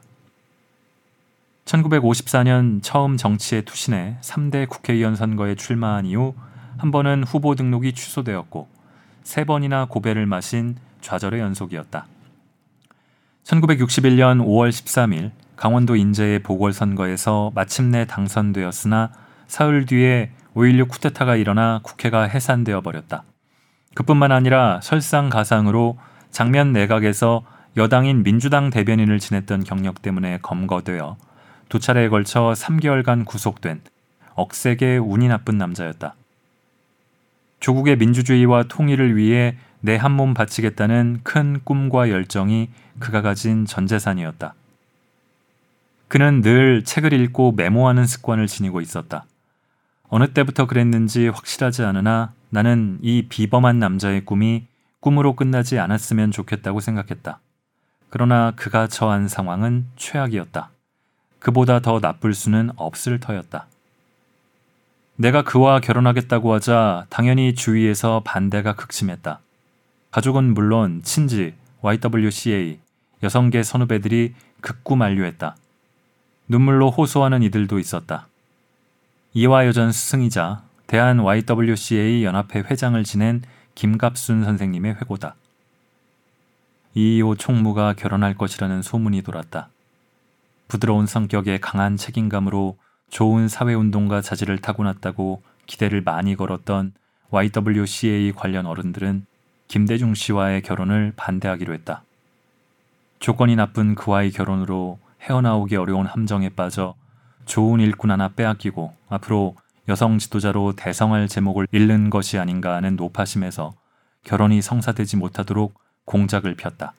1954년 1.65 2.83
처음 2.83 3.17
정치에 3.17 3.61
투신해 3.61 4.17
3대 4.21 4.69
국회의원 4.69 5.15
선거에 5.15 5.55
출마한 5.55 6.05
이후 6.05 6.35
한 6.77 6.91
번은 6.91 7.23
후보 7.23 7.55
등록이 7.55 7.93
취소되었고 7.93 8.67
세 9.23 9.43
번이나 9.43 9.85
고배를 9.85 10.27
마신 10.27 10.75
좌절의 11.01 11.39
연속이었다. 11.39 12.05
1961년 13.45 14.43
5월 14.43 14.69
13일 14.69 15.31
강원도 15.55 15.95
인제의 15.95 16.39
보궐선거에서 16.39 17.51
마침내 17.53 18.05
당선되었으나 18.05 19.11
사흘 19.47 19.85
뒤에 19.85 20.31
5.16 20.55 20.89
쿠데타가 20.89 21.35
일어나 21.35 21.79
국회가 21.83 22.23
해산되어 22.23 22.81
버렸다. 22.81 23.23
그뿐만 23.93 24.31
아니라 24.31 24.79
설상가상으로 24.81 25.97
장면 26.31 26.73
내각에서 26.73 27.43
여당인 27.77 28.23
민주당 28.23 28.71
대변인을 28.71 29.19
지냈던 29.19 29.63
경력 29.63 30.01
때문에 30.01 30.39
검거되어 30.41 31.17
두 31.69 31.79
차례에 31.79 32.09
걸쳐 32.09 32.53
3개월간 32.55 33.25
구속된 33.25 33.81
억세게 34.33 34.97
운이 34.97 35.27
나쁜 35.27 35.57
남자였다. 35.57 36.15
조국의 37.59 37.97
민주주의와 37.97 38.63
통일을 38.63 39.15
위해 39.15 39.55
내 39.85 39.97
한 39.97 40.13
몸 40.13 40.33
바치겠다는 40.33 41.19
큰 41.23 41.59
꿈과 41.63 42.09
열정이 42.09 42.69
그가 42.99 43.21
가진 43.21 43.65
전 43.65 43.85
재산이었다. 43.85 44.55
그는 46.07 46.41
늘 46.41 46.83
책을 46.83 47.13
읽고 47.13 47.51
메모하는 47.51 48.07
습관을 48.07 48.47
지니고 48.47 48.81
있었다. 48.81 49.25
어느 50.09 50.33
때부터 50.33 50.65
그랬는지 50.65 51.27
확실하지 51.27 51.83
않으나 51.83 52.33
나는 52.49 52.97
이 53.03 53.27
비범한 53.29 53.77
남자의 53.77 54.25
꿈이 54.25 54.65
꿈으로 55.01 55.35
끝나지 55.35 55.77
않았으면 55.77 56.31
좋겠다고 56.31 56.79
생각했다. 56.79 57.39
그러나 58.09 58.53
그가 58.55 58.87
처한 58.87 59.27
상황은 59.27 59.85
최악이었다. 59.97 60.69
그보다 61.37 61.79
더 61.79 61.99
나쁠 61.99 62.33
수는 62.33 62.71
없을 62.75 63.19
터였다. 63.19 63.67
내가 65.17 65.43
그와 65.43 65.79
결혼하겠다고 65.79 66.53
하자 66.55 67.05
당연히 67.09 67.53
주위에서 67.53 68.23
반대가 68.25 68.73
극심했다. 68.73 69.41
가족은 70.15 70.53
물론 70.53 71.01
친지, 71.03 71.53
YWCA, 71.81 72.79
여성계 73.21 73.63
선후배들이 73.63 74.33
극구 74.61 74.95
만류했다. 74.95 75.57
눈물로 76.47 76.89
호소하는 76.89 77.43
이들도 77.43 77.79
있었다. 77.79 78.29
이화여전 79.33 79.91
스승이자 79.91 80.63
대한 80.87 81.19
YWCA 81.19 82.23
연합회 82.23 82.59
회장을 82.59 83.03
지낸 83.03 83.41
김갑순 83.75 84.45
선생님의 84.45 84.93
회고다. 84.93 85.35
이호 86.93 87.35
총무가 87.35 87.91
결혼할 87.91 88.35
것이라는 88.37 88.83
소문이 88.83 89.21
돌았다. 89.21 89.67
부드러운 90.69 91.07
성격에 91.07 91.57
강한 91.59 91.97
책임감으로 91.97 92.77
좋은 93.09 93.49
사회운동가 93.49 94.21
자질을 94.21 94.59
타고났다고 94.59 95.43
기대를 95.65 96.03
많이 96.03 96.37
걸었던 96.37 96.93
YWCA 97.31 98.31
관련 98.31 98.65
어른들은 98.65 99.25
김대중 99.67 100.13
씨와의 100.13 100.61
결혼을 100.61 101.13
반대하기로 101.15 101.73
했다. 101.73 102.03
조건이 103.19 103.55
나쁜 103.55 103.95
그와의 103.95 104.31
결혼으로 104.31 104.99
헤어나오기 105.21 105.75
어려운 105.75 106.05
함정에 106.05 106.49
빠져 106.49 106.95
좋은 107.45 107.79
일꾼 107.79 108.11
하나 108.11 108.29
빼앗기고 108.29 108.93
앞으로 109.09 109.55
여성 109.87 110.17
지도자로 110.17 110.73
대성할 110.75 111.27
제목을 111.27 111.67
잃는 111.71 112.09
것이 112.09 112.37
아닌가 112.37 112.75
하는 112.75 112.95
노파심에서 112.95 113.73
결혼이 114.23 114.61
성사되지 114.61 115.17
못하도록 115.17 115.73
공작을 116.05 116.55
폈다. 116.55 116.93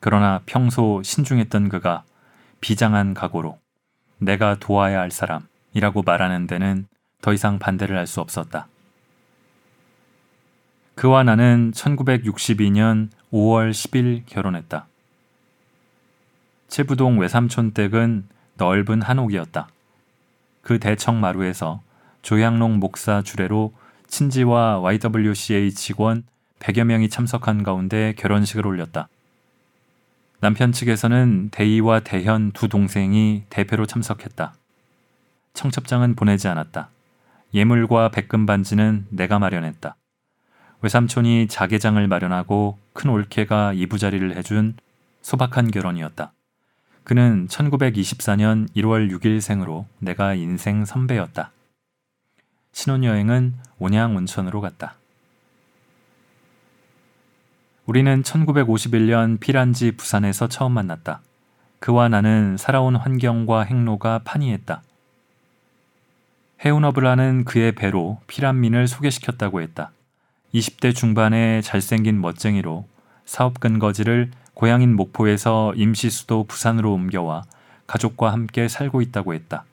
그러나 0.00 0.40
평소 0.46 1.02
신중했던 1.02 1.68
그가 1.68 2.04
비장한 2.60 3.14
각오로 3.14 3.58
내가 4.18 4.58
도와야 4.58 5.00
할 5.00 5.10
사람이라고 5.10 6.02
말하는 6.02 6.46
데는 6.46 6.86
더 7.22 7.32
이상 7.32 7.58
반대를 7.58 7.96
할 7.96 8.06
수 8.06 8.20
없었다. 8.20 8.68
그와 11.00 11.22
나는 11.22 11.70
1962년 11.70 13.08
5월 13.32 13.70
10일 13.70 14.24
결혼했다. 14.26 14.86
채부동 16.68 17.18
외삼촌 17.18 17.70
댁은 17.70 18.28
넓은 18.58 19.00
한옥이었다. 19.00 19.68
그 20.60 20.78
대청 20.78 21.18
마루에서 21.18 21.80
조양록 22.20 22.72
목사 22.72 23.22
주례로 23.22 23.72
친지와 24.08 24.80
YWCA 24.80 25.72
직원 25.72 26.22
100여 26.58 26.84
명이 26.84 27.08
참석한 27.08 27.62
가운데 27.62 28.12
결혼식을 28.18 28.66
올렸다. 28.66 29.08
남편 30.40 30.70
측에서는 30.70 31.48
대희와 31.50 32.00
대현 32.00 32.52
두 32.52 32.68
동생이 32.68 33.44
대표로 33.48 33.86
참석했다. 33.86 34.52
청첩장은 35.54 36.14
보내지 36.14 36.46
않았다. 36.48 36.90
예물과 37.54 38.10
백금 38.10 38.44
반지는 38.44 39.06
내가 39.08 39.38
마련했다. 39.38 39.96
외삼촌이 40.82 41.48
자개장을 41.48 42.06
마련하고 42.08 42.78
큰 42.92 43.10
올케가 43.10 43.72
이부자리를 43.72 44.36
해준 44.36 44.74
소박한 45.22 45.70
결혼이었다. 45.70 46.32
그는 47.04 47.46
1924년 47.48 48.68
1월 48.74 49.10
6일 49.10 49.40
생으로 49.40 49.86
내가 49.98 50.34
인생 50.34 50.84
선배였다. 50.84 51.50
신혼여행은 52.72 53.54
온양 53.78 54.16
온천으로 54.16 54.60
갔다. 54.60 54.94
우리는 57.84 58.22
1951년 58.22 59.40
피란지 59.40 59.92
부산에서 59.92 60.46
처음 60.48 60.72
만났다. 60.72 61.20
그와 61.80 62.08
나는 62.08 62.56
살아온 62.56 62.94
환경과 62.94 63.62
행로가 63.62 64.20
판이했다. 64.24 64.82
해운업을 66.64 67.06
하는 67.06 67.44
그의 67.44 67.72
배로 67.72 68.20
피란민을 68.26 68.86
소개시켰다고 68.86 69.62
했다. 69.62 69.92
20대 70.54 70.94
중반의 70.94 71.62
잘생긴 71.62 72.20
멋쟁이로 72.20 72.86
사업 73.24 73.60
근거지를 73.60 74.30
고향인 74.54 74.94
목포에서 74.94 75.72
임시 75.76 76.10
수도 76.10 76.44
부산으로 76.44 76.92
옮겨와 76.92 77.44
가족과 77.86 78.32
함께 78.32 78.68
살고 78.68 79.00
있다고 79.00 79.34
했다. 79.34 79.64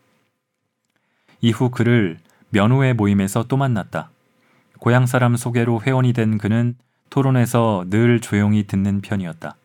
이후 1.41 1.69
그를 1.69 2.19
면후의 2.49 2.93
모임에서 2.93 3.43
또 3.43 3.57
만났다. 3.57 4.09
고향 4.79 5.05
사람 5.05 5.35
소개로 5.35 5.81
회원이 5.81 6.13
된 6.13 6.37
그는 6.37 6.75
토론에서 7.09 7.85
늘 7.89 8.19
조용히 8.19 8.65
듣는 8.65 9.01
편이었다. 9.01 9.55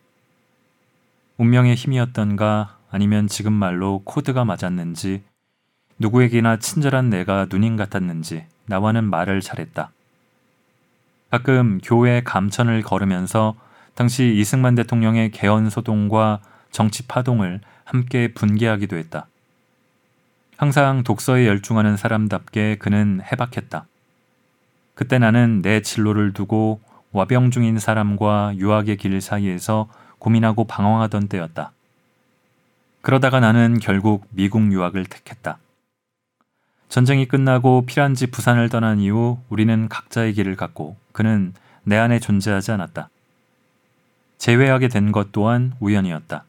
운명의 1.37 1.75
힘이었던가 1.75 2.77
아니면 2.89 3.27
지금 3.27 3.53
말로 3.53 4.01
코드가 4.03 4.45
맞았는지 4.45 5.23
누구에게나 5.99 6.57
친절한 6.57 7.09
내가 7.09 7.47
누님 7.49 7.75
같았는지 7.75 8.45
나와는 8.65 9.05
말을 9.05 9.41
잘했다. 9.41 9.92
가끔 11.33 11.79
교회 11.83 12.21
감천을 12.21 12.83
걸으면서 12.83 13.55
당시 13.95 14.35
이승만 14.37 14.75
대통령의 14.75 15.31
개헌 15.31 15.71
소동과 15.71 16.41
정치 16.69 17.07
파동을 17.07 17.59
함께 17.85 18.31
분개하기도 18.35 18.95
했다. 18.97 19.25
항상 20.57 21.01
독서에 21.01 21.47
열중하는 21.47 21.97
사람답게 21.97 22.75
그는 22.75 23.19
해박했다. 23.23 23.87
그때 24.93 25.17
나는 25.17 25.63
내 25.63 25.81
진로를 25.81 26.33
두고 26.33 26.81
와병 27.13 27.49
중인 27.49 27.79
사람과 27.79 28.53
유학의 28.57 28.97
길 28.97 29.19
사이에서 29.19 29.89
고민하고 30.19 30.65
방황하던 30.65 31.29
때였다. 31.29 31.71
그러다가 33.01 33.39
나는 33.39 33.79
결국 33.79 34.27
미국 34.29 34.71
유학을 34.71 35.05
택했다. 35.05 35.57
전쟁이 36.89 37.27
끝나고 37.27 37.87
피란지 37.87 38.27
부산을 38.27 38.69
떠난 38.69 38.99
이후 38.99 39.39
우리는 39.49 39.89
각자의 39.89 40.33
길을 40.33 40.55
갔고 40.55 41.01
그는 41.13 41.53
내 41.83 41.97
안에 41.97 42.19
존재하지 42.19 42.71
않았다. 42.73 43.09
재회하게 44.37 44.89
된 44.89 45.13
것 45.13 45.31
또한 45.31 45.73
우연이었다. 45.79 46.43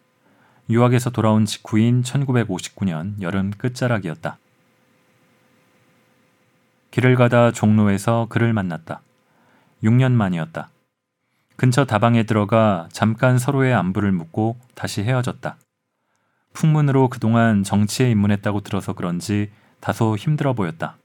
유학에서 0.71 1.11
돌아온 1.11 1.45
직후인 1.45 2.03
1959년 2.03 3.21
여름 3.21 3.51
끝자락이었다. 3.53 4.39
길을 6.91 7.17
가다 7.17 7.53
종로에서 7.53 8.27
그를 8.31 8.53
만났다. 8.53 9.01
6년 9.83 10.13
만이었다. 10.13 10.71
근처 11.57 11.85
다방에 11.85 12.25
들어가 12.25 12.89
잠깐 12.93 13.39
서로의 13.39 13.75
안부를 13.75 14.11
묻고 14.13 14.57
다시 14.75 15.03
헤어졌다. 15.03 15.57
풍문으로 16.53 17.09
그동안 17.09 17.63
정치에 17.63 18.11
입문했다고 18.11 18.61
들어서 18.61 18.93
그런지 18.93 19.51
다소 19.81 20.17
힘들어 20.17 20.55
보였다. 20.55 20.97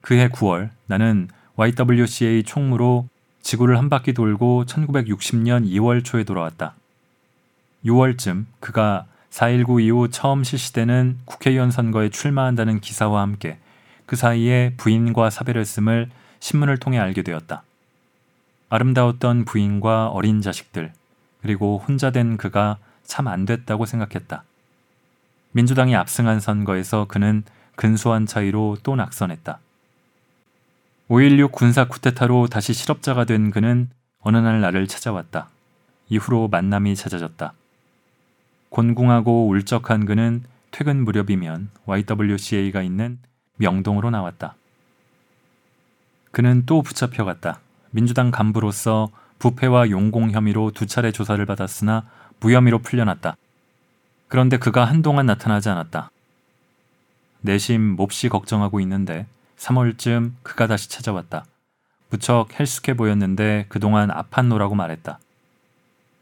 그해 0.00 0.28
9월 0.28 0.70
나는 0.86 1.28
YWCA 1.56 2.42
총무로 2.44 3.08
지구를 3.42 3.78
한 3.78 3.88
바퀴 3.88 4.12
돌고 4.12 4.64
1960년 4.66 5.68
2월 5.70 6.04
초에 6.04 6.24
돌아왔다. 6.24 6.74
6월쯤 7.84 8.46
그가 8.60 9.06
4.19 9.30 9.82
이후 9.82 10.08
처음 10.10 10.44
실시되는 10.44 11.18
국회의원 11.24 11.70
선거에 11.70 12.08
출마한다는 12.08 12.80
기사와 12.80 13.20
함께 13.20 13.58
그 14.06 14.16
사이에 14.16 14.74
부인과 14.76 15.30
사별했음을 15.30 16.10
신문을 16.40 16.78
통해 16.78 16.98
알게 16.98 17.22
되었다. 17.22 17.62
아름다웠던 18.68 19.44
부인과 19.44 20.08
어린 20.08 20.40
자식들, 20.40 20.92
그리고 21.42 21.82
혼자 21.86 22.10
된 22.10 22.36
그가 22.36 22.78
참 23.04 23.28
안 23.28 23.44
됐다고 23.44 23.86
생각했다. 23.86 24.44
민주당이 25.52 25.94
압승한 25.94 26.40
선거에서 26.40 27.06
그는 27.06 27.44
근소한 27.76 28.26
차이로 28.26 28.78
또 28.82 28.96
낙선했다. 28.96 29.58
5.16 31.10 31.52
군사 31.52 31.86
쿠데타로 31.86 32.46
다시 32.46 32.72
실업자가 32.72 33.26
된 33.26 33.50
그는 33.50 33.90
어느 34.20 34.38
날 34.38 34.62
나를 34.62 34.86
찾아왔다. 34.86 35.50
이후로 36.08 36.48
만남이 36.48 36.96
잦아졌다. 36.96 37.52
곤궁하고 38.70 39.48
울적한 39.48 40.06
그는 40.06 40.42
퇴근 40.70 41.04
무렵이면 41.04 41.68
YWCA가 41.84 42.82
있는 42.82 43.18
명동으로 43.56 44.08
나왔다. 44.08 44.56
그는 46.30 46.64
또 46.64 46.80
붙잡혀갔다. 46.80 47.60
민주당 47.90 48.30
간부로서 48.30 49.10
부패와 49.38 49.90
용공 49.90 50.30
혐의로 50.30 50.70
두 50.70 50.86
차례 50.86 51.12
조사를 51.12 51.44
받았으나 51.44 52.08
무혐의로 52.40 52.78
풀려났다. 52.78 53.36
그런데 54.28 54.56
그가 54.56 54.86
한동안 54.86 55.26
나타나지 55.26 55.68
않았다. 55.68 56.10
내심 57.42 57.94
몹시 57.96 58.30
걱정하고 58.30 58.80
있는데 58.80 59.26
3월쯤 59.64 60.32
그가 60.42 60.66
다시 60.66 60.90
찾아왔다. 60.90 61.44
무척 62.10 62.58
헬쑥해 62.58 62.96
보였는데 62.96 63.66
그동안 63.68 64.10
아팠노라고 64.10 64.74
말했다. 64.74 65.18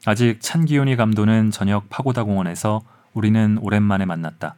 아직 0.06 0.40
찬 0.40 0.64
기운이 0.64 0.96
감도는 0.96 1.50
저녁 1.50 1.88
파고다 1.90 2.24
공원에서 2.24 2.82
우리는 3.14 3.58
오랜만에 3.60 4.04
만났다. 4.04 4.54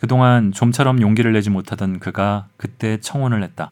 그동안 0.00 0.52
좀처럼 0.52 1.00
용기를 1.00 1.32
내지 1.32 1.50
못하던 1.50 1.98
그가 1.98 2.46
그때 2.56 3.00
청혼을 3.00 3.42
했다. 3.42 3.70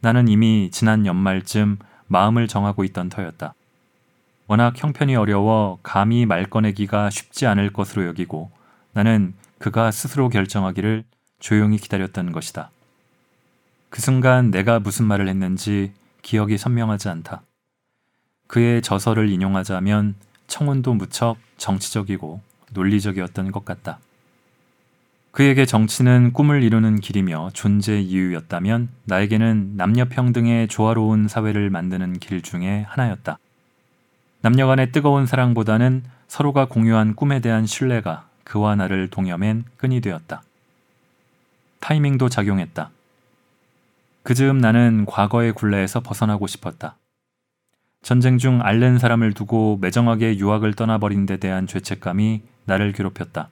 나는 0.00 0.28
이미 0.28 0.70
지난 0.72 1.06
연말쯤 1.06 1.78
마음을 2.08 2.48
정하고 2.48 2.84
있던 2.84 3.08
터였다. 3.08 3.54
워낙 4.48 4.74
형편이 4.76 5.14
어려워 5.14 5.78
감히 5.82 6.26
말 6.26 6.46
꺼내기가 6.46 7.10
쉽지 7.10 7.46
않을 7.46 7.72
것으로 7.72 8.06
여기고 8.06 8.50
나는 8.92 9.34
그가 9.58 9.92
스스로 9.92 10.28
결정하기를 10.28 11.04
조용히 11.40 11.78
기다렸던 11.78 12.32
것이다. 12.32 12.70
그 13.88 14.00
순간 14.00 14.50
내가 14.50 14.78
무슨 14.78 15.06
말을 15.06 15.28
했는지 15.28 15.92
기억이 16.22 16.56
선명하지 16.56 17.08
않다. 17.08 17.42
그의 18.46 18.82
저서를 18.82 19.28
인용하자면 19.28 20.14
청혼도 20.46 20.94
무척 20.94 21.36
정치적이고 21.56 22.40
논리적이었던 22.72 23.52
것 23.52 23.64
같다. 23.64 23.98
그에게 25.32 25.64
정치는 25.64 26.32
꿈을 26.32 26.62
이루는 26.62 27.00
길이며 27.00 27.50
존재 27.52 28.00
이유였다면 28.00 28.88
나에게는 29.04 29.76
남녀 29.76 30.06
평등의 30.06 30.66
조화로운 30.68 31.28
사회를 31.28 31.70
만드는 31.70 32.18
길 32.18 32.42
중에 32.42 32.84
하나였다. 32.88 33.38
남녀 34.40 34.66
간의 34.66 34.90
뜨거운 34.90 35.26
사랑보다는 35.26 36.02
서로가 36.26 36.66
공유한 36.66 37.14
꿈에 37.14 37.40
대한 37.40 37.66
신뢰가 37.66 38.28
그와 38.42 38.74
나를 38.74 39.08
동여맨 39.08 39.64
끈이 39.76 40.00
되었다. 40.00 40.42
타이밍도 41.80 42.28
작용했다. 42.28 42.90
그 44.22 44.34
즈음 44.34 44.58
나는 44.58 45.06
과거의 45.06 45.52
굴레에서 45.52 46.00
벗어나고 46.00 46.46
싶었다. 46.46 46.96
전쟁 48.02 48.38
중 48.38 48.60
앓는 48.62 48.98
사람을 48.98 49.32
두고 49.34 49.78
매정하게 49.80 50.38
유학을 50.38 50.74
떠나버린 50.74 51.26
데 51.26 51.36
대한 51.36 51.66
죄책감이 51.66 52.42
나를 52.64 52.92
괴롭혔다. 52.92 53.48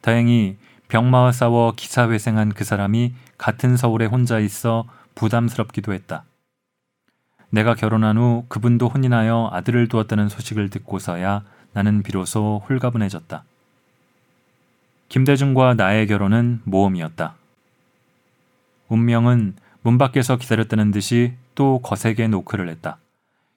다행히 0.00 0.56
병마와 0.88 1.32
싸워 1.32 1.72
기사회생한 1.74 2.52
그 2.52 2.64
사람이 2.64 3.14
같은 3.38 3.76
서울에 3.76 4.06
혼자 4.06 4.38
있어 4.38 4.84
부담스럽기도 5.16 5.92
했다. 5.92 6.24
내가 7.50 7.74
결혼한 7.74 8.16
후 8.18 8.44
그분도 8.48 8.88
혼인하여 8.88 9.50
아들을 9.52 9.88
두었다는 9.88 10.28
소식을 10.28 10.70
듣고서야 10.70 11.42
나는 11.72 12.02
비로소 12.02 12.62
홀가분해졌다. 12.68 13.44
김대중과 15.08 15.74
나의 15.74 16.06
결혼은 16.06 16.60
모험이었다. 16.64 17.34
운명은 18.88 19.54
문 19.82 19.98
밖에서 19.98 20.36
기다렸다는 20.36 20.90
듯이 20.90 21.34
또 21.54 21.80
거세게 21.80 22.28
노크를 22.28 22.68
했다. 22.68 22.98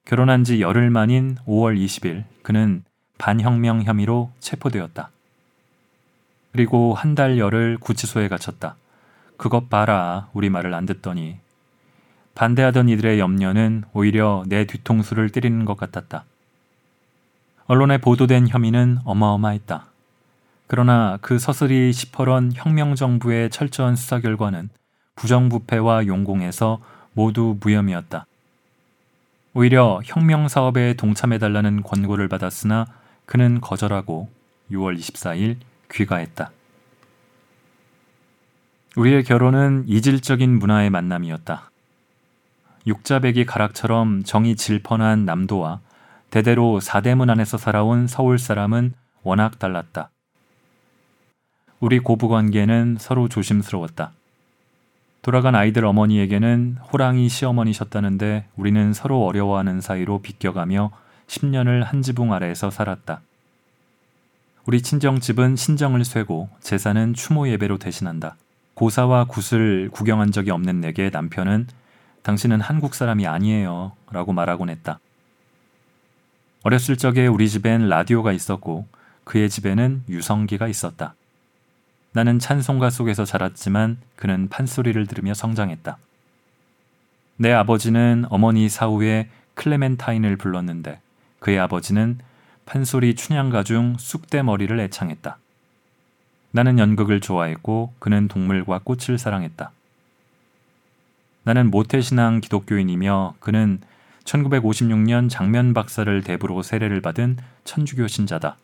결혼한 0.06 0.44
지 0.44 0.62
열흘 0.62 0.90
만인 0.90 1.38
5월 1.46 1.78
20일 1.78 2.24
그는 2.44 2.84
반혁명 3.18 3.84
혐의로 3.84 4.32
체포되었다. 4.40 5.10
그리고 6.52 6.94
한 6.94 7.16
달 7.16 7.38
열흘 7.38 7.78
구치소에 7.80 8.28
갇혔다. 8.28 8.76
그것 9.38 9.70
봐라 9.70 10.30
우리 10.34 10.50
말을 10.50 10.74
안 10.74 10.86
듣더니 10.86 11.38
반대하던 12.36 12.90
이들의 12.90 13.20
염려는 13.20 13.84
오히려 13.94 14.44
내 14.48 14.66
뒤통수를 14.66 15.30
때리는 15.30 15.66
것 15.66 15.78
같았다. 15.78 16.26
언론에 17.66 17.98
보도된 18.00 18.48
혐의는 18.48 19.00
어마어마했다. 19.04 19.86
그러나 20.70 21.18
그 21.22 21.40
서슬이 21.40 21.92
시퍼런 21.92 22.52
혁명정부의 22.54 23.50
철저한 23.50 23.96
수사 23.96 24.20
결과는 24.20 24.70
부정부패와 25.16 26.06
용공에서 26.06 26.80
모두 27.14 27.58
무혐의였다. 27.60 28.28
오히려 29.56 30.00
혁명 30.06 30.48
사업에 30.48 30.94
동참해달라는 30.94 31.82
권고를 31.82 32.28
받았으나 32.28 32.86
그는 33.26 33.60
거절하고 33.62 34.30
6월 34.70 34.96
24일 34.96 35.56
귀가했다. 35.92 36.52
우리의 38.96 39.24
결혼은 39.24 39.86
이질적인 39.88 40.60
문화의 40.60 40.92
만남이었다. 40.92 41.72
육자백이 42.86 43.48
가락처럼 43.48 44.22
정이 44.24 44.56
질펀한 44.56 45.26
남도와 45.26 45.80
대대로 46.30 46.80
사대문 46.80 47.32
안에서 47.32 47.58
살아온 47.58 48.06
서울 48.06 48.38
사람은 48.38 48.94
워낙 49.24 49.58
달랐다. 49.58 50.12
우리 51.80 52.00
고부 52.00 52.28
관계는 52.28 52.98
서로 53.00 53.30
조심스러웠다. 53.30 54.12
돌아간 55.22 55.56
아이들 55.56 55.86
어머니에게는 55.86 56.78
호랑이 56.92 57.30
시어머니셨다는데 57.30 58.48
우리는 58.58 58.94
서로 58.94 59.26
어려워하는 59.26 59.80
사이로 59.80 60.22
비껴가며 60.22 60.92
10년을 61.28 61.84
한 61.84 62.02
지붕 62.02 62.34
아래에서 62.34 62.70
살았다. 62.70 63.22
우리 64.66 64.82
친정집은 64.82 65.56
신정을 65.56 66.04
쇠고 66.04 66.50
제사는 66.60 67.14
추모 67.14 67.48
예배로 67.48 67.78
대신한다. 67.78 68.36
고사와 68.74 69.26
굿을 69.26 69.90
구경한 69.92 70.32
적이 70.32 70.52
없는 70.52 70.82
내게 70.82 71.10
남편은 71.10 71.68
당신은 72.24 72.60
한국 72.60 72.94
사람이 72.94 73.26
아니에요 73.26 73.94
라고 74.12 74.34
말하곤 74.34 74.70
했다. 74.70 75.00
어렸을 76.64 76.98
적에 76.98 77.28
우리 77.28 77.48
집엔 77.48 77.88
라디오가 77.88 78.34
있었고 78.34 78.86
그의 79.24 79.50
집에는 79.50 80.04
유성기가 80.10 80.68
있었다. 80.68 81.16
나는 82.12 82.40
찬송가 82.40 82.90
속에서 82.90 83.26
자랐지만 83.26 83.98
그는 84.16 84.50
판소리를 84.50 85.06
들으며 85.08 85.34
성장했다. 85.34 85.98
내 87.38 87.52
아버지는 87.52 88.26
어머니 88.30 88.68
사후에 88.68 89.30
클레멘타인을 89.54 90.38
불렀는데 90.38 91.00
그의 91.40 91.60
아버지는 91.60 92.18
판소리 92.66 93.16
춘향가 93.16 93.64
중 93.64 93.96
쑥대머리를 93.98 94.80
애창했다. 94.80 95.38
나는 96.52 96.80
연극을 96.80 97.22
좋아했고 97.22 97.94
그는 98.00 98.28
동물과 98.28 98.82
꽃을 98.84 99.18
사랑했다. 99.18 99.72
나는 101.44 101.72
모태신앙 101.72 102.42
기독교인이며 102.42 103.36
그는 103.40 103.80
1956년 104.24 105.30
장면 105.30 105.74
박사를 105.74 106.24
대부로 106.24 106.62
세례를 106.62 107.02
받은 107.02 107.38
천주교 107.64 108.08
신자다. 108.08 108.58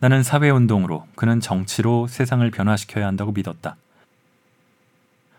나는 0.00 0.22
사회운동으로 0.22 1.06
그는 1.14 1.40
정치로 1.40 2.06
세상을 2.06 2.50
변화시켜야 2.50 3.06
한다고 3.06 3.32
믿었다. 3.32 3.76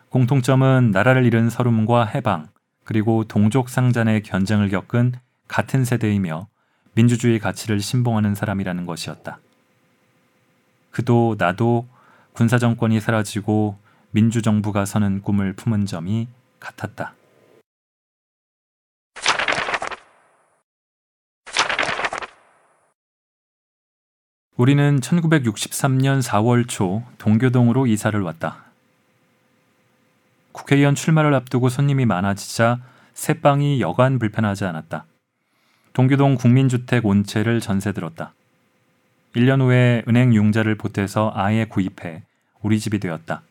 공통점은 0.10 0.92
나라를 0.92 1.26
잃은 1.26 1.50
서름과 1.50 2.06
해방, 2.06 2.48
그리고 2.84 3.24
동족 3.24 3.70
상잔의 3.70 4.22
견쟁을 4.22 4.70
겪은 4.70 5.14
같은 5.48 5.84
세대이며 5.84 6.48
민주주의 6.94 7.40
가치를 7.40 7.80
신봉하는 7.80 8.36
사람이라는 8.36 8.86
것이었다. 8.86 9.40
그도 10.92 11.36
나도 11.40 11.88
군사정권이 12.34 13.00
사라지고 13.00 13.78
민주정부가 14.12 14.86
서는 14.86 15.22
꿈을 15.22 15.54
품은 15.54 15.88
점이 15.88 16.28
같았다. 16.60 17.16
우리는 24.62 25.00
1963년 25.00 26.22
4월 26.22 26.68
초 26.68 27.02
동교동으로 27.18 27.88
이사를 27.88 28.22
왔다. 28.22 28.66
국회의원 30.52 30.94
출마를 30.94 31.34
앞두고 31.34 31.68
손님이 31.68 32.06
많아지자 32.06 32.80
새 33.16 33.42
방이 33.42 33.82
여간 33.82 34.20
불편하지 34.20 34.66
않았다. 34.66 35.06
동교동 35.94 36.36
국민주택 36.36 37.08
온채를 37.08 37.60
전세 37.60 37.92
들었다. 37.92 38.36
1년 39.36 39.62
후에 39.62 40.04
은행 40.08 40.32
융자를 40.36 40.76
보태서 40.76 41.32
아예 41.34 41.66
구입해 41.66 42.22
우리 42.62 42.80
집이 42.80 43.00
되었다. 43.00 43.42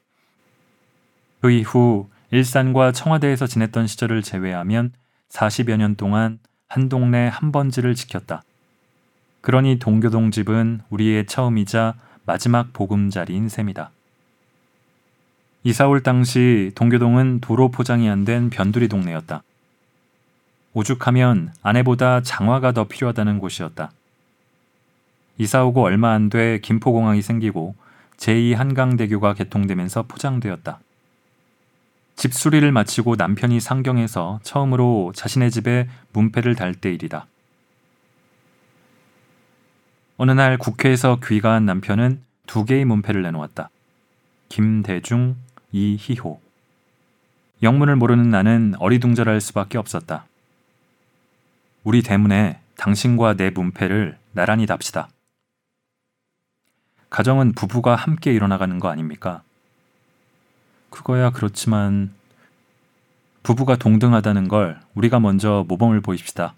그 1.41 1.51
이후 1.51 2.09
일산과 2.31 2.93
청와대에서 2.93 3.49
지냈던 3.49 3.89
시절을 3.89 4.23
제외하면 4.23 4.93
40여 5.29 5.77
년 5.77 5.97
동안 5.97 6.39
한 6.69 6.89
동네 6.89 7.27
한 7.27 7.51
번지를 7.51 7.97
지켰다. 7.97 8.45
그러니 9.41 9.79
동교동 9.79 10.31
집은 10.31 10.81
우리의 10.91 11.27
처음이자 11.27 11.95
마지막 12.27 12.73
보금자리인 12.73 13.49
셈이다. 13.49 13.91
이사 15.65 15.87
올 15.89 16.03
당시 16.03 16.73
동교동은 16.75 17.41
도로 17.41 17.71
포장이 17.71 18.09
안 18.09 18.25
된 18.25 18.51
변두리 18.51 18.89
동네였다. 18.89 19.43
오죽하면 20.73 21.53
아내보다 21.63 22.23
장화가 22.23 22.73
더 22.73 22.85
필요하다는 22.85 23.39
곳이었다. 23.39 23.91
이사 25.39 25.65
오고 25.65 25.83
얼마 25.83 26.13
안 26.13 26.29
돼 26.29 26.61
김포공항이 26.61 27.23
생기고 27.23 27.75
제2 28.19 28.55
한강대교가 28.55 29.35
개통되면서 29.35 30.03
포장되었다. 30.05 30.81
집 32.15 32.35
수리를 32.35 32.71
마치고 32.71 33.17
남편이 33.17 33.61
상경해서 33.61 34.41
처음으로 34.43 35.13
자신의 35.15 35.51
집에 35.51 35.89
문패를 36.13 36.55
달 36.55 36.75
때 36.75 36.93
일이다. 36.93 37.27
어느 40.23 40.33
날 40.33 40.59
국회에서 40.59 41.19
귀가한 41.25 41.65
남편은 41.65 42.23
두 42.47 42.67
개의 42.67 42.85
문패를 42.85 43.23
내놓았다. 43.23 43.71
김대중, 44.51 45.37
이희호. 45.73 46.39
영문을 47.63 47.97
모르는 47.97 48.29
나는 48.29 48.75
어리둥절할 48.79 49.41
수밖에 49.41 49.79
없었다. 49.79 50.27
우리 51.85 52.03
대문에 52.03 52.61
당신과 52.77 53.37
내 53.37 53.49
문패를 53.49 54.19
나란히 54.33 54.67
답시다. 54.67 55.09
가정은 57.09 57.53
부부가 57.55 57.97
함께 57.97 58.31
일어나가는 58.35 58.79
거 58.79 58.89
아닙니까? 58.89 59.43
그거야 60.91 61.31
그렇지만 61.31 62.13
부부가 63.43 63.77
동등하다는 63.77 64.49
걸 64.49 64.83
우리가 64.95 65.19
먼저 65.19 65.65
모범을 65.67 66.03
보입시다. 66.03 66.53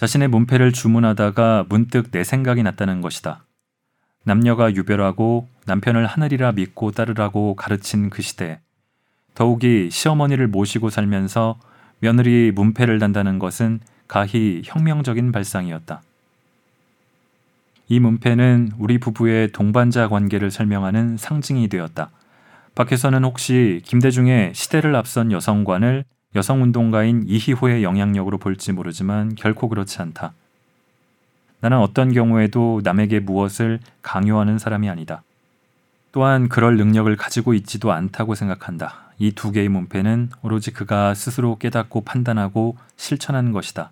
자신의 0.00 0.28
문패를 0.28 0.72
주문하다가 0.72 1.66
문득 1.68 2.10
내 2.10 2.24
생각이 2.24 2.62
났다는 2.62 3.02
것이다. 3.02 3.44
남녀가 4.24 4.74
유별하고 4.74 5.46
남편을 5.66 6.06
하늘이라 6.06 6.52
믿고 6.52 6.92
따르라고 6.92 7.54
가르친 7.54 8.08
그 8.08 8.22
시대. 8.22 8.60
더욱이 9.34 9.90
시어머니를 9.90 10.48
모시고 10.48 10.88
살면서 10.88 11.60
며느리 11.98 12.50
문패를 12.50 12.98
단다는 12.98 13.38
것은 13.38 13.80
가히 14.08 14.62
혁명적인 14.64 15.32
발상이었다. 15.32 16.00
이 17.88 18.00
문패는 18.00 18.72
우리 18.78 18.96
부부의 18.96 19.52
동반자 19.52 20.08
관계를 20.08 20.50
설명하는 20.50 21.18
상징이 21.18 21.68
되었다. 21.68 22.10
밖에서는 22.74 23.22
혹시 23.22 23.82
김대중의 23.84 24.54
시대를 24.54 24.96
앞선 24.96 25.30
여성관을 25.30 26.06
여성 26.36 26.62
운동가인 26.62 27.24
이희호의 27.26 27.82
영향력으로 27.82 28.38
볼지 28.38 28.72
모르지만 28.72 29.34
결코 29.34 29.68
그렇지 29.68 30.00
않다. 30.00 30.32
나는 31.60 31.78
어떤 31.78 32.12
경우에도 32.12 32.80
남에게 32.84 33.20
무엇을 33.20 33.80
강요하는 34.02 34.58
사람이 34.58 34.88
아니다. 34.88 35.22
또한 36.12 36.48
그럴 36.48 36.76
능력을 36.76 37.14
가지고 37.16 37.54
있지도 37.54 37.92
않다고 37.92 38.34
생각한다. 38.34 39.10
이 39.18 39.32
두 39.32 39.52
개의 39.52 39.68
문패는 39.68 40.30
오로지 40.42 40.72
그가 40.72 41.14
스스로 41.14 41.56
깨닫고 41.56 42.02
판단하고 42.02 42.76
실천하는 42.96 43.52
것이다. 43.52 43.90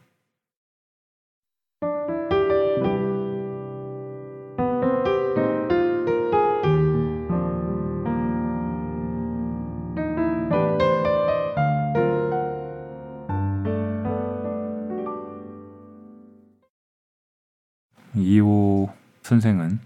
2호 18.29 18.93
선생은 19.23 19.81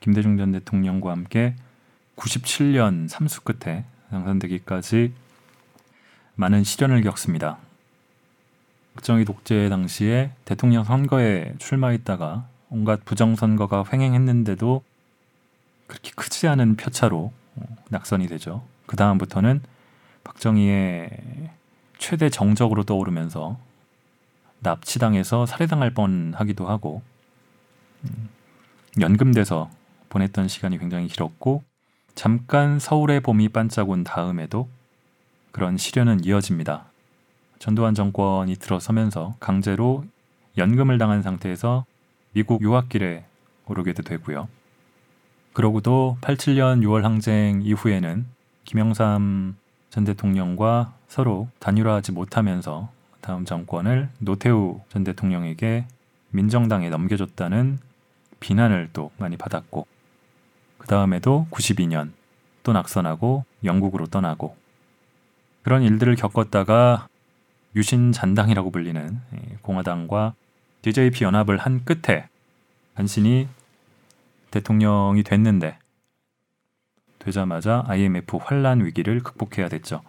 김대중 0.00 0.36
전 0.36 0.52
대통령과 0.52 1.10
함께 1.10 1.56
97년 2.16 3.08
삼수 3.08 3.42
끝에 3.42 3.84
당선되기까지 4.10 5.12
많은 6.36 6.62
시련을 6.62 7.02
겪습니다. 7.02 7.58
박정희 8.94 9.24
독재 9.24 9.68
당시에 9.68 10.30
대통령 10.44 10.84
선거에 10.84 11.54
출마했다가 11.58 12.46
온갖 12.70 13.04
부정선거가 13.04 13.84
횡행했는데도 13.92 14.82
그렇게 15.88 16.12
크지 16.14 16.46
않은 16.48 16.76
표차로 16.76 17.32
낙선이 17.88 18.28
되죠. 18.28 18.62
그 18.86 18.96
다음부터는 18.96 19.62
박정희의 20.22 21.10
최대 21.98 22.30
정적으로 22.30 22.84
떠오르면서 22.84 23.58
납치당해서 24.60 25.46
살해당할 25.46 25.90
뻔하기도 25.90 26.66
하고 26.66 27.02
연금돼서 29.00 29.70
보냈던 30.08 30.48
시간이 30.48 30.78
굉장히 30.78 31.08
길었고 31.08 31.62
잠깐 32.14 32.78
서울의 32.78 33.20
봄이 33.20 33.50
반짝 33.50 33.90
온 33.90 34.02
다음에도 34.04 34.68
그런 35.52 35.76
시련은 35.76 36.24
이어집니다. 36.24 36.86
전두환 37.58 37.94
정권이 37.94 38.56
들어서면서 38.56 39.34
강제로 39.40 40.04
연금을 40.56 40.98
당한 40.98 41.22
상태에서 41.22 41.84
미국 42.32 42.62
유학길에 42.62 43.24
오르게도 43.66 44.02
되고요. 44.02 44.48
그러고도 45.52 46.18
87년 46.20 46.82
6월 46.82 47.02
항쟁 47.02 47.62
이후에는 47.62 48.26
김영삼 48.64 49.56
전 49.90 50.04
대통령과 50.04 50.94
서로 51.08 51.48
단일화하지 51.58 52.12
못하면서 52.12 52.90
다음 53.20 53.44
정권을 53.44 54.10
노태우 54.18 54.80
전 54.88 55.04
대통령에게 55.04 55.86
민정당에 56.30 56.90
넘겨줬다는 56.90 57.78
비난을 58.40 58.90
또 58.92 59.10
많이 59.18 59.36
받았고 59.36 59.86
그 60.78 60.86
다음에도 60.86 61.46
92년 61.50 62.12
또 62.62 62.72
낙선하고 62.72 63.44
영국으로 63.64 64.06
떠나고 64.06 64.56
그런 65.62 65.82
일들을 65.82 66.14
겪었다가 66.16 67.08
유신 67.76 68.12
잔당이라고 68.12 68.70
불리는 68.70 69.20
공화당과 69.62 70.34
DJP 70.82 71.24
연합을 71.24 71.58
한 71.58 71.84
끝에 71.84 72.28
간신히 72.94 73.48
대통령이 74.50 75.22
됐는데 75.22 75.78
되자마자 77.18 77.84
IMF 77.86 78.38
환란 78.40 78.84
위기를 78.84 79.20
극복해야 79.20 79.68
됐죠. 79.68 80.02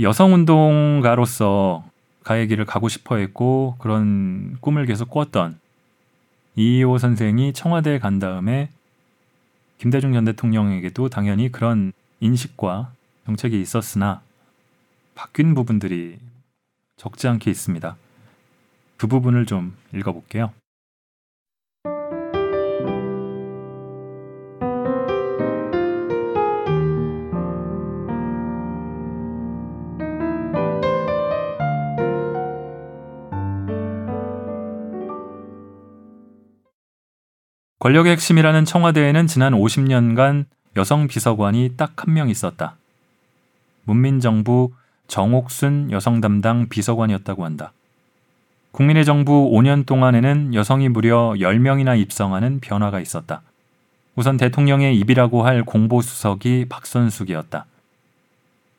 여성 0.00 0.32
운동가로서 0.32 1.84
가의 2.24 2.48
길을 2.48 2.64
가고 2.64 2.88
싶어 2.88 3.16
했고 3.16 3.76
그런 3.78 4.56
꿈을 4.60 4.86
계속 4.86 5.10
꿨던 5.10 5.58
이호 6.54 6.98
선생이 6.98 7.52
청와대에 7.52 7.98
간 7.98 8.18
다음에 8.18 8.68
김대중 9.78 10.12
전 10.12 10.24
대통령에게도 10.24 11.08
당연히 11.08 11.50
그런 11.50 11.92
인식과 12.20 12.92
정책이 13.26 13.60
있었으나 13.60 14.22
바뀐 15.14 15.54
부분들이 15.54 16.18
적지 16.96 17.26
않게 17.28 17.50
있습니다. 17.50 17.96
그 18.96 19.06
부분을 19.06 19.46
좀 19.46 19.76
읽어볼게요. 19.92 20.52
권력의 37.82 38.12
핵심이라는 38.12 38.64
청와대에는 38.64 39.26
지난 39.26 39.54
50년간 39.54 40.44
여성 40.76 41.08
비서관이 41.08 41.74
딱 41.76 41.94
한 41.96 42.14
명 42.14 42.28
있었다. 42.28 42.76
문민정부 43.86 44.70
정옥순 45.08 45.90
여성 45.90 46.20
담당 46.20 46.68
비서관이었다고 46.68 47.44
한다. 47.44 47.72
국민의 48.70 49.04
정부 49.04 49.50
5년 49.52 49.84
동안에는 49.84 50.54
여성이 50.54 50.88
무려 50.88 51.34
10명이나 51.36 51.98
입성하는 51.98 52.60
변화가 52.60 53.00
있었다. 53.00 53.42
우선 54.14 54.36
대통령의 54.36 54.96
입이라고 55.00 55.44
할 55.44 55.64
공보수석이 55.64 56.66
박선숙이었다. 56.68 57.66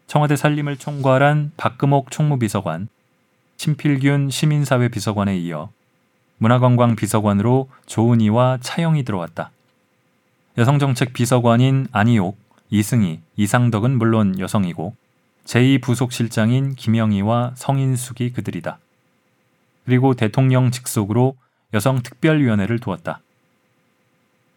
청와대 0.08 0.38
살림을 0.38 0.78
총괄한 0.78 1.51
박금옥 1.58 2.10
총무비서관, 2.10 2.88
신필균 3.58 4.30
시민사회 4.30 4.88
비서관에 4.88 5.38
이어 5.39 5.72
문화관광 6.38 6.96
비서관으로 6.96 7.70
조은희와 7.86 8.60
차영이 8.62 9.04
들어왔다. 9.04 9.52
여성정책 10.58 11.14
비서관인 11.14 11.88
안희옥, 11.92 12.38
이승희, 12.70 13.22
이상덕은 13.38 13.98
물론 13.98 14.40
여성이고 14.40 14.96
제2부속실장인 15.46 16.76
김영희와 16.76 17.54
성인숙이 17.56 18.34
그들이다. 18.34 18.78
그리고 19.86 20.14
대통령 20.14 20.72
직속으로 20.72 21.36
여성특별위원회를 21.74 22.80
두었다. 22.80 23.20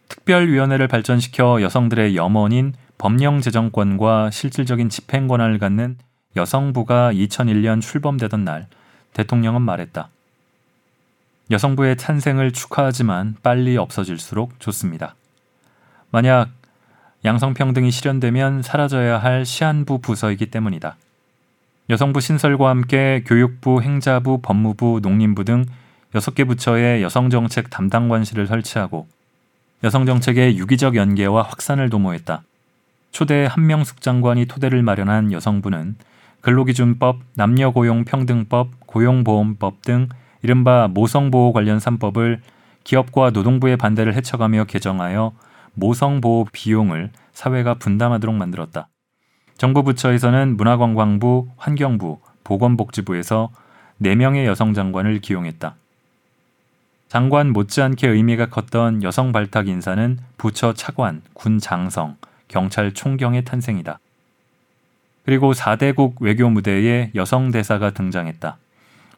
특별위원회를 0.07 0.87
발전시켜 0.87 1.61
여성들의 1.61 2.15
염원인 2.15 2.73
법령제정권과 2.97 4.31
실질적인 4.31 4.89
집행 4.89 5.27
권한을 5.27 5.59
갖는 5.59 5.97
여성부가 6.35 7.11
2001년 7.13 7.81
출범되던 7.81 8.43
날 8.45 8.67
대통령은 9.13 9.61
말했다. 9.61 10.09
여성부의 11.49 11.95
탄생을 11.95 12.51
축하하지만 12.51 13.35
빨리 13.41 13.77
없어질수록 13.77 14.59
좋습니다. 14.59 15.15
만약 16.11 16.49
양성평등이 17.25 17.91
실현되면 17.91 18.61
사라져야 18.61 19.17
할 19.17 19.45
시한부 19.45 19.99
부서이기 19.99 20.47
때문이다. 20.47 20.97
여성부 21.89 22.19
신설과 22.19 22.69
함께 22.69 23.23
교육부, 23.25 23.81
행자부, 23.81 24.41
법무부, 24.41 24.99
농림부 25.01 25.45
등 25.45 25.65
6개 26.13 26.47
부처의 26.47 27.01
여성정책 27.01 27.69
담당관실을 27.69 28.47
설치하고 28.47 29.07
여성정책의 29.83 30.57
유기적 30.57 30.95
연계와 30.95 31.43
확산을 31.43 31.89
도모했다. 31.89 32.43
초대 33.11 33.47
한명숙 33.49 34.01
장관이 34.01 34.45
토대를 34.45 34.81
마련한 34.83 35.31
여성부는 35.31 35.95
근로기준법, 36.41 37.19
남녀고용평등법, 37.35 38.87
고용보험법 38.87 39.81
등 39.81 40.09
이른바 40.41 40.87
모성보호 40.87 41.53
관련 41.53 41.77
3법을 41.77 42.39
기업과 42.83 43.31
노동부의 43.31 43.77
반대를 43.77 44.13
헤쳐가며 44.15 44.65
개정하여 44.65 45.33
모성보호 45.73 46.47
비용을 46.51 47.11
사회가 47.33 47.75
분담하도록 47.75 48.35
만들었다. 48.35 48.89
정부 49.57 49.83
부처에서는 49.83 50.55
문화관광부, 50.57 51.49
환경부, 51.57 52.19
보건복지부에서 52.43 53.49
4명의 54.01 54.45
여성 54.45 54.73
장관을 54.73 55.19
기용했다. 55.19 55.75
장관 57.07 57.51
못지않게 57.51 58.07
의미가 58.07 58.47
컸던 58.47 59.01
여성 59.03 59.31
발탁 59.31 59.67
인사는 59.67 60.19
부처 60.37 60.73
차관, 60.73 61.21
군 61.33 61.57
장성, 61.57 62.17
경찰 62.47 62.93
총경의 62.93 63.45
탄생이다. 63.45 63.99
그리고 65.25 65.53
4대국 65.53 66.21
외교 66.21 66.49
무대에 66.49 67.11
여성 67.15 67.51
대사가 67.51 67.91
등장했다. 67.91 68.57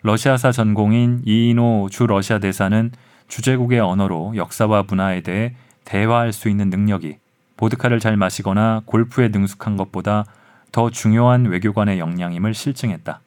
러시아사 0.02 0.52
전공인 0.52 1.22
이인호 1.26 1.90
주 1.92 2.08
러시아 2.08 2.40
대사는 2.40 2.92
주재국의 3.28 3.80
언어로 3.80 4.34
역사와 4.36 4.84
문화에 4.88 5.22
대해 5.22 5.56
대화할 5.84 6.32
수 6.32 6.50
있는 6.50 6.70
능력이 6.70 7.18
보드카를 7.58 8.00
잘 8.00 8.16
마시거나 8.16 8.82
골프에 8.86 9.28
능숙한 9.28 9.76
것보다 9.76 10.26
더 10.72 10.90
중요한 10.90 11.46
외교관의 11.46 12.00
역량임을 12.00 12.54
실증했다. 12.54 13.20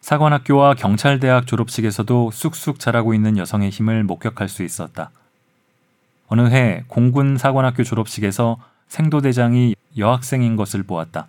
사관학교와 0.00 0.74
경찰대학 0.74 1.46
졸업식에서도 1.46 2.30
쑥쑥 2.32 2.80
자라고 2.80 3.14
있는 3.14 3.36
여성의 3.36 3.70
힘을 3.70 4.04
목격할 4.04 4.48
수 4.48 4.64
있었다. 4.64 5.10
어느 6.26 6.48
해 6.48 6.84
공군 6.88 7.36
사관학교 7.36 7.84
졸업식에서 7.84 8.58
생도대장이 8.88 9.76
여학생인 9.96 10.56
것을 10.56 10.82
보았다. 10.82 11.28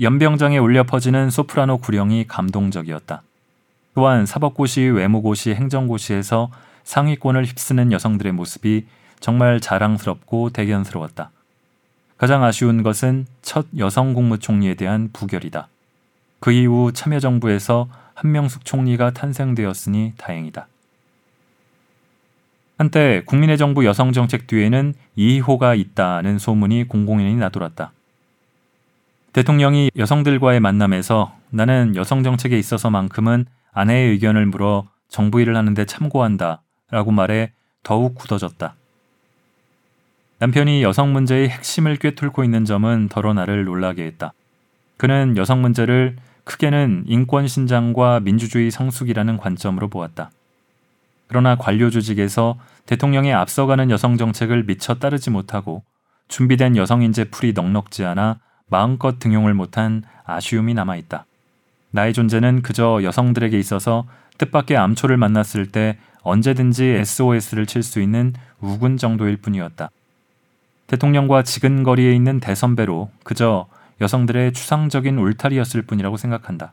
연병장에 0.00 0.58
울려 0.58 0.84
퍼지는 0.84 1.30
소프라노 1.30 1.78
구령이 1.78 2.26
감동적이었다. 2.26 3.22
또한 3.94 4.24
사법고시, 4.24 4.80
외무고시, 4.80 5.54
행정고시에서 5.54 6.50
상위권을 6.84 7.44
휩쓰는 7.44 7.92
여성들의 7.92 8.32
모습이 8.32 8.86
정말 9.20 9.60
자랑스럽고 9.60 10.50
대견스러웠다. 10.50 11.30
가장 12.16 12.42
아쉬운 12.42 12.82
것은 12.82 13.26
첫 13.42 13.66
여성 13.76 14.14
국무총리에 14.14 14.74
대한 14.74 15.10
부결이다. 15.12 15.68
그 16.40 16.52
이후 16.52 16.92
참여정부에서 16.92 17.88
한명숙 18.14 18.64
총리가 18.64 19.10
탄생되었으니 19.12 20.14
다행이다. 20.16 20.66
한때 22.78 23.22
국민의 23.26 23.58
정부 23.58 23.84
여성정책 23.84 24.46
뒤에는 24.46 24.94
이호가 25.14 25.74
있다는 25.74 26.38
소문이 26.38 26.84
공공연히 26.88 27.36
나돌았다. 27.36 27.92
대통령이 29.32 29.90
여성들과의 29.96 30.60
만남에서 30.60 31.34
나는 31.50 31.96
여성 31.96 32.22
정책에 32.22 32.58
있어서만큼은 32.58 33.46
아내의 33.72 34.10
의견을 34.10 34.46
물어 34.46 34.84
정부 35.08 35.40
일을 35.40 35.56
하는데 35.56 35.84
참고한다 35.84 36.62
라고 36.90 37.12
말해 37.12 37.52
더욱 37.82 38.14
굳어졌다. 38.14 38.74
남편이 40.38 40.82
여성 40.82 41.12
문제의 41.12 41.48
핵심을 41.48 41.96
꿰뚫고 41.96 42.44
있는 42.44 42.64
점은 42.64 43.08
더러 43.08 43.32
나를 43.32 43.64
놀라게 43.64 44.04
했다. 44.04 44.32
그는 44.98 45.36
여성 45.36 45.62
문제를 45.62 46.16
크게는 46.44 47.04
인권 47.06 47.46
신장과 47.46 48.20
민주주의 48.20 48.70
성숙이라는 48.70 49.36
관점으로 49.36 49.88
보았다. 49.88 50.30
그러나 51.28 51.56
관료 51.56 51.88
조직에서 51.88 52.58
대통령의 52.84 53.32
앞서가는 53.32 53.90
여성 53.90 54.18
정책을 54.18 54.64
미처 54.64 54.94
따르지 54.94 55.30
못하고 55.30 55.82
준비된 56.28 56.76
여성 56.76 57.02
인재 57.02 57.24
풀이 57.24 57.52
넉넉지 57.52 58.04
않아 58.04 58.38
마음껏 58.72 59.18
등용을 59.18 59.52
못한 59.52 60.02
아쉬움이 60.24 60.72
남아 60.72 60.96
있다. 60.96 61.26
나의 61.90 62.14
존재는 62.14 62.62
그저 62.62 63.00
여성들에게 63.02 63.58
있어서 63.58 64.06
뜻밖의 64.38 64.78
암초를 64.78 65.18
만났을 65.18 65.70
때 65.70 65.98
언제든지 66.22 66.82
SOS를 66.82 67.66
칠 67.66 67.82
수 67.82 68.00
있는 68.00 68.32
우군 68.62 68.96
정도일 68.96 69.36
뿐이었다. 69.36 69.90
대통령과 70.86 71.42
지근거리에 71.42 72.14
있는 72.14 72.40
대선배로 72.40 73.10
그저 73.24 73.66
여성들의 74.00 74.54
추상적인 74.54 75.18
울타리였을 75.18 75.82
뿐이라고 75.82 76.16
생각한다. 76.16 76.72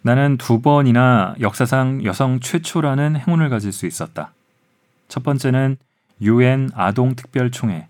나는 0.00 0.38
두 0.38 0.62
번이나 0.62 1.34
역사상 1.40 2.04
여성 2.04 2.40
최초라는 2.40 3.16
행운을 3.16 3.50
가질 3.50 3.72
수 3.72 3.84
있었다. 3.84 4.32
첫 5.08 5.22
번째는 5.22 5.76
유엔 6.22 6.70
아동 6.74 7.14
특별총회, 7.14 7.88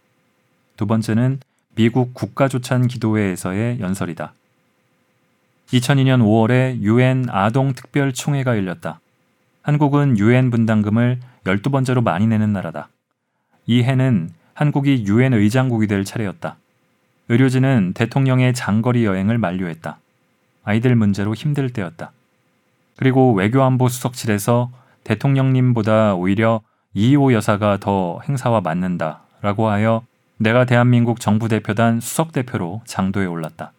두 0.76 0.86
번째는 0.86 1.38
미국 1.78 2.12
국가조찬 2.12 2.88
기도회에서의 2.88 3.78
연설이다. 3.78 4.32
2002년 5.68 6.20
5월에 6.20 6.80
유엔 6.80 7.26
아동 7.28 7.72
특별 7.72 8.12
총회가 8.12 8.56
열렸다. 8.56 8.98
한국은 9.62 10.18
유엔 10.18 10.50
분담금을 10.50 11.20
12번째로 11.44 12.02
많이 12.02 12.26
내는 12.26 12.52
나라다. 12.52 12.88
이 13.66 13.84
해는 13.84 14.30
한국이 14.54 15.04
유엔 15.06 15.32
의장국이 15.34 15.86
될 15.86 16.04
차례였다. 16.04 16.56
의료진은 17.28 17.92
대통령의 17.94 18.54
장거리 18.54 19.04
여행을 19.04 19.38
만료했다. 19.38 20.00
아이들 20.64 20.96
문제로 20.96 21.32
힘들 21.32 21.70
때였다. 21.70 22.10
그리고 22.96 23.32
외교안보 23.34 23.88
수석실에서 23.88 24.72
대통령님보다 25.04 26.16
오히려 26.16 26.60
이호 26.94 27.32
여사가 27.32 27.76
더 27.76 28.18
행사와 28.26 28.62
맞는다 28.62 29.20
라고 29.42 29.68
하여 29.68 30.02
내가 30.38 30.64
대한민국 30.64 31.18
정부 31.18 31.48
대표단 31.48 32.00
수석 32.00 32.32
대표로 32.32 32.82
장도에 32.84 33.26
올랐다. 33.26 33.72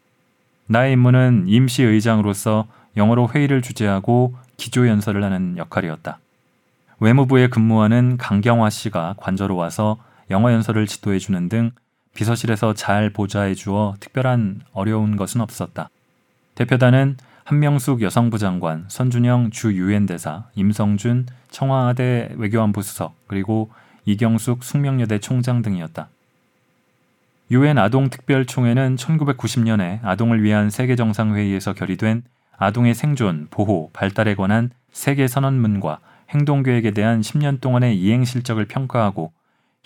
나의 0.67 0.93
임무는 0.93 1.45
임시 1.47 1.83
의장으로서 1.83 2.67
영어로 2.97 3.29
회의를 3.33 3.61
주재하고 3.61 4.35
기조 4.57 4.87
연설을 4.87 5.23
하는 5.23 5.57
역할이었다. 5.57 6.19
외무부에 6.99 7.47
근무하는 7.47 8.17
강경화 8.17 8.69
씨가 8.69 9.15
관저로 9.17 9.55
와서 9.55 9.97
영어 10.29 10.51
연설을 10.51 10.85
지도해 10.85 11.17
주는 11.17 11.47
등 11.47 11.71
비서실에서 12.13 12.73
잘 12.73 13.11
보좌해 13.11 13.55
주어 13.55 13.95
특별한 14.01 14.61
어려운 14.73 15.15
것은 15.15 15.39
없었다. 15.39 15.89
대표단은 16.55 17.15
한명숙 17.45 18.01
여성부 18.01 18.37
장관, 18.37 18.83
선준영 18.89 19.51
주 19.51 19.73
유엔 19.73 20.05
대사, 20.05 20.43
임성준 20.55 21.27
청와대 21.49 22.29
외교안보 22.35 22.81
수석, 22.81 23.15
그리고 23.27 23.71
이경숙 24.05 24.63
숙명여대 24.63 25.19
총장 25.19 25.61
등이었다. 25.61 26.09
유엔 27.51 27.79
아동 27.79 28.11
특별총회는 28.11 28.95
1990년에 28.95 30.03
아동을 30.03 30.43
위한 30.43 30.69
세계 30.69 30.95
정상회의에서 30.95 31.73
결의된 31.73 32.21
아동의 32.57 32.93
생존, 32.93 33.47
보호, 33.49 33.89
발달에 33.91 34.35
관한 34.35 34.69
세계 34.91 35.27
선언문과 35.27 35.99
행동 36.29 36.61
계획에 36.61 36.91
대한 36.91 37.21
10년 37.21 37.59
동안의 37.59 37.99
이행 37.99 38.23
실적을 38.23 38.65
평가하고 38.65 39.31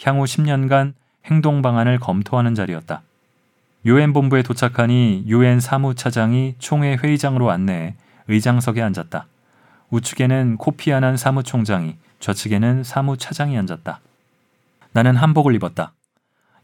향후 0.04 0.26
10년간 0.26 0.94
행동 1.26 1.62
방안을 1.62 2.00
검토하는 2.00 2.54
자리였다. 2.54 3.02
유엔 3.86 4.12
본부에 4.12 4.44
도착하니 4.44 5.24
유엔 5.28 5.62
사무차장이 5.62 6.56
총회 6.60 6.98
회의장으로 6.98 7.50
안내해 7.50 7.96
의장석에 8.28 8.82
앉았다. 8.82 9.28
우측에는 9.90 10.58
코피아난 10.58 11.16
사무총장이 11.16 11.96
좌측에는 12.20 12.84
사무차장이 12.84 13.58
앉았다. 13.58 14.02
나는 14.92 15.16
한복을 15.16 15.56
입었다. 15.56 15.94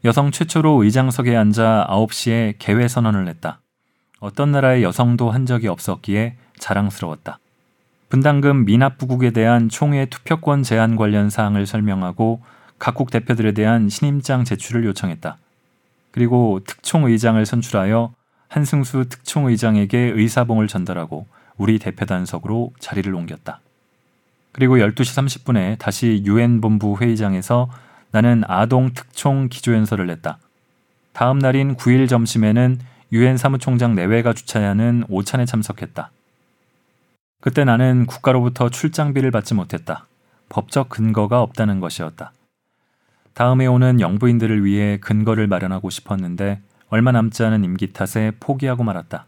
여성 0.02 0.30
최초로 0.30 0.82
의장석에 0.82 1.36
앉아 1.36 1.86
9시에 1.90 2.54
개회 2.58 2.88
선언을 2.88 3.28
했다. 3.28 3.60
어떤 4.18 4.50
나라의 4.50 4.82
여성도 4.82 5.30
한 5.30 5.44
적이 5.44 5.68
없었기에 5.68 6.36
자랑스러웠다. 6.58 7.38
분담금 8.08 8.64
미납 8.64 8.96
부국에 8.96 9.30
대한 9.30 9.68
총회 9.68 10.06
투표권 10.06 10.62
제한 10.62 10.96
관련 10.96 11.28
사항을 11.28 11.66
설명하고 11.66 12.40
각국 12.78 13.10
대표들에 13.10 13.52
대한 13.52 13.90
신임장 13.90 14.44
제출을 14.44 14.84
요청했다. 14.86 15.36
그리고 16.12 16.60
특총의장을 16.66 17.44
선출하여 17.44 18.14
한승수 18.48 19.04
특총의장에게 19.10 19.98
의사봉을 19.98 20.66
전달하고 20.66 21.26
우리 21.58 21.78
대표단석으로 21.78 22.72
자리를 22.78 23.14
옮겼다. 23.14 23.60
그리고 24.52 24.78
12시 24.78 25.44
30분에 25.44 25.78
다시 25.78 26.22
유엔 26.24 26.62
본부 26.62 26.96
회의장에서 26.98 27.68
나는 28.12 28.42
아동 28.46 28.92
특총 28.92 29.48
기조연설을 29.48 30.06
냈다. 30.06 30.38
다음 31.12 31.38
날인 31.38 31.76
9일 31.76 32.08
점심에는 32.08 32.78
유엔 33.12 33.36
사무총장 33.36 33.94
내외가 33.94 34.32
주차하는 34.32 35.04
오찬에 35.08 35.44
참석했다. 35.44 36.10
그때 37.40 37.64
나는 37.64 38.06
국가로부터 38.06 38.68
출장비를 38.68 39.30
받지 39.30 39.54
못했다. 39.54 40.06
법적 40.48 40.88
근거가 40.88 41.42
없다는 41.42 41.80
것이었다. 41.80 42.32
다음에 43.34 43.66
오는 43.66 44.00
영부인들을 44.00 44.64
위해 44.64 44.98
근거를 44.98 45.46
마련하고 45.46 45.90
싶었는데 45.90 46.60
얼마 46.88 47.12
남지 47.12 47.42
않은 47.44 47.64
임기 47.64 47.92
탓에 47.92 48.32
포기하고 48.40 48.82
말았다. 48.82 49.26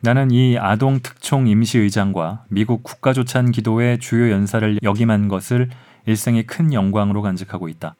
나는 0.00 0.30
이 0.30 0.58
아동 0.58 1.00
특총 1.00 1.48
임시의장과 1.48 2.44
미국 2.48 2.82
국가조찬 2.82 3.50
기도회 3.50 3.98
주요 3.98 4.30
연사를 4.30 4.78
역임한 4.82 5.28
것을 5.28 5.70
일생의 6.08 6.44
큰 6.44 6.72
영광으로 6.72 7.20
간직하고 7.20 7.68
있다. 7.68 7.94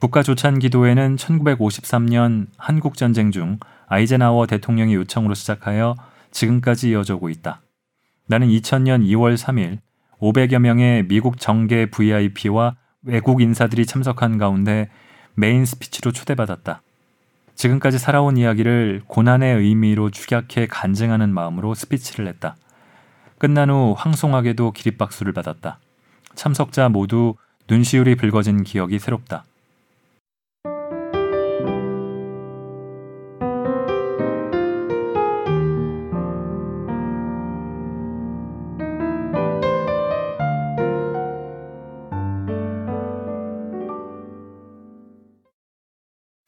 국가 0.00 0.22
조찬 0.22 0.58
기도회는 0.58 1.14
1953년 1.14 2.48
한국 2.58 2.96
전쟁 2.96 3.30
중 3.30 3.58
아이젠하워 3.86 4.46
대통령의 4.46 4.96
요청으로 4.96 5.34
시작하여 5.34 5.94
지금까지 6.32 6.90
이어지고 6.90 7.30
있다. 7.30 7.60
나는 8.26 8.48
2000년 8.48 9.06
2월 9.06 9.36
3일 9.36 9.78
500여 10.20 10.58
명의 10.58 11.06
미국 11.06 11.38
정계 11.38 11.86
VIP와 11.86 12.74
외국 13.02 13.40
인사들이 13.40 13.86
참석한 13.86 14.38
가운데 14.38 14.90
메인 15.34 15.64
스피치로 15.64 16.10
초대받았다. 16.10 16.82
지금까지 17.54 17.98
살아온 17.98 18.36
이야기를 18.36 19.02
고난의 19.06 19.56
의미로 19.56 20.10
축약해 20.10 20.66
간증하는 20.66 21.32
마음으로 21.32 21.74
스피치를 21.74 22.26
했다. 22.26 22.56
끝난 23.38 23.70
후 23.70 23.94
황송하게도 23.96 24.72
기립박수를 24.72 25.32
받았다. 25.32 25.78
참석자 26.36 26.88
모두 26.88 27.34
눈시울이 27.68 28.14
붉어진 28.14 28.62
기억이 28.62 28.98
새롭다. 29.00 29.44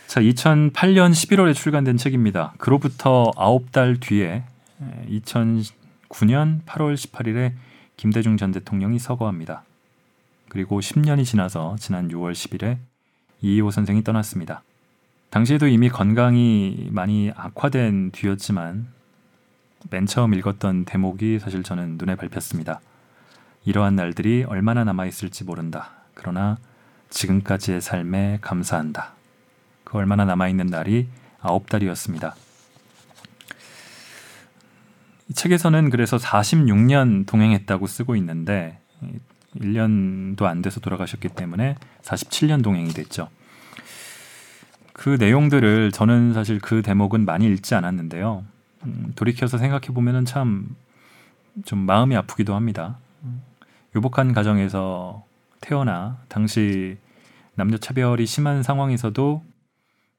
자, 0.06 0.22
2008년 0.22 1.12
11월에 1.12 1.54
출간된 1.54 1.96
책입니다. 1.96 2.54
그로부터 2.58 3.30
9달 3.36 4.00
뒤에 4.00 4.42
2009년 5.08 6.64
8월 6.64 6.94
18일에 6.94 7.52
김대중 7.96 8.36
전 8.36 8.50
대통령이 8.50 8.98
서거합니다. 8.98 9.64
그리고 10.48 10.80
10년이 10.80 11.24
지나서 11.24 11.76
지난 11.78 12.08
6월 12.08 12.32
10일에 12.32 12.78
이희호 13.40 13.70
선생이 13.70 14.02
떠났습니다. 14.04 14.62
당시에도 15.30 15.66
이미 15.68 15.88
건강이 15.88 16.88
많이 16.90 17.30
악화된 17.36 18.12
뒤였지만 18.12 18.88
맨 19.90 20.06
처음 20.06 20.34
읽었던 20.34 20.84
대목이 20.84 21.38
사실 21.38 21.62
저는 21.62 21.96
눈에 21.98 22.16
밟혔습니다. 22.16 22.80
이러한 23.64 23.94
날들이 23.94 24.44
얼마나 24.44 24.84
남아있을지 24.84 25.44
모른다. 25.44 25.90
그러나 26.14 26.58
지금까지의 27.10 27.80
삶에 27.80 28.38
감사한다. 28.40 29.12
그 29.84 29.98
얼마나 29.98 30.24
남아있는 30.24 30.66
날이 30.66 31.08
아홉 31.40 31.68
달이었습니다. 31.68 32.34
이 35.28 35.34
책에서는 35.34 35.90
그래서 35.90 36.16
46년 36.16 37.26
동행했다고 37.26 37.86
쓰고 37.86 38.16
있는데 38.16 38.80
1년도 39.56 40.42
안 40.42 40.62
돼서 40.62 40.80
돌아가셨기 40.80 41.28
때문에 41.30 41.76
47년 42.02 42.62
동행이 42.62 42.90
됐죠. 42.90 43.28
그 44.92 45.16
내용들을 45.18 45.92
저는 45.92 46.34
사실 46.34 46.58
그 46.60 46.82
대목은 46.82 47.24
많이 47.24 47.46
읽지 47.46 47.74
않았는데요. 47.74 48.44
음, 48.84 49.12
돌이켜서 49.16 49.58
생각해 49.58 49.88
보면은 49.88 50.24
참 50.24 50.76
좀 51.64 51.80
마음이 51.80 52.16
아프기도 52.16 52.54
합니다. 52.54 52.98
유복한 53.94 54.32
가정에서 54.32 55.24
태어나 55.60 56.18
당시 56.28 56.98
남녀 57.54 57.78
차별이 57.78 58.26
심한 58.26 58.62
상황에서도 58.62 59.42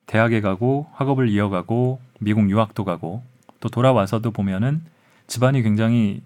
대학에 0.06 0.42
가고 0.42 0.88
학업을 0.94 1.30
이어가고 1.30 2.02
미국 2.20 2.50
유학도 2.50 2.84
가고 2.84 3.24
또 3.60 3.70
돌아와서도 3.70 4.32
보면은 4.32 4.84
집안이 5.28 5.62
굉장히 5.62 6.22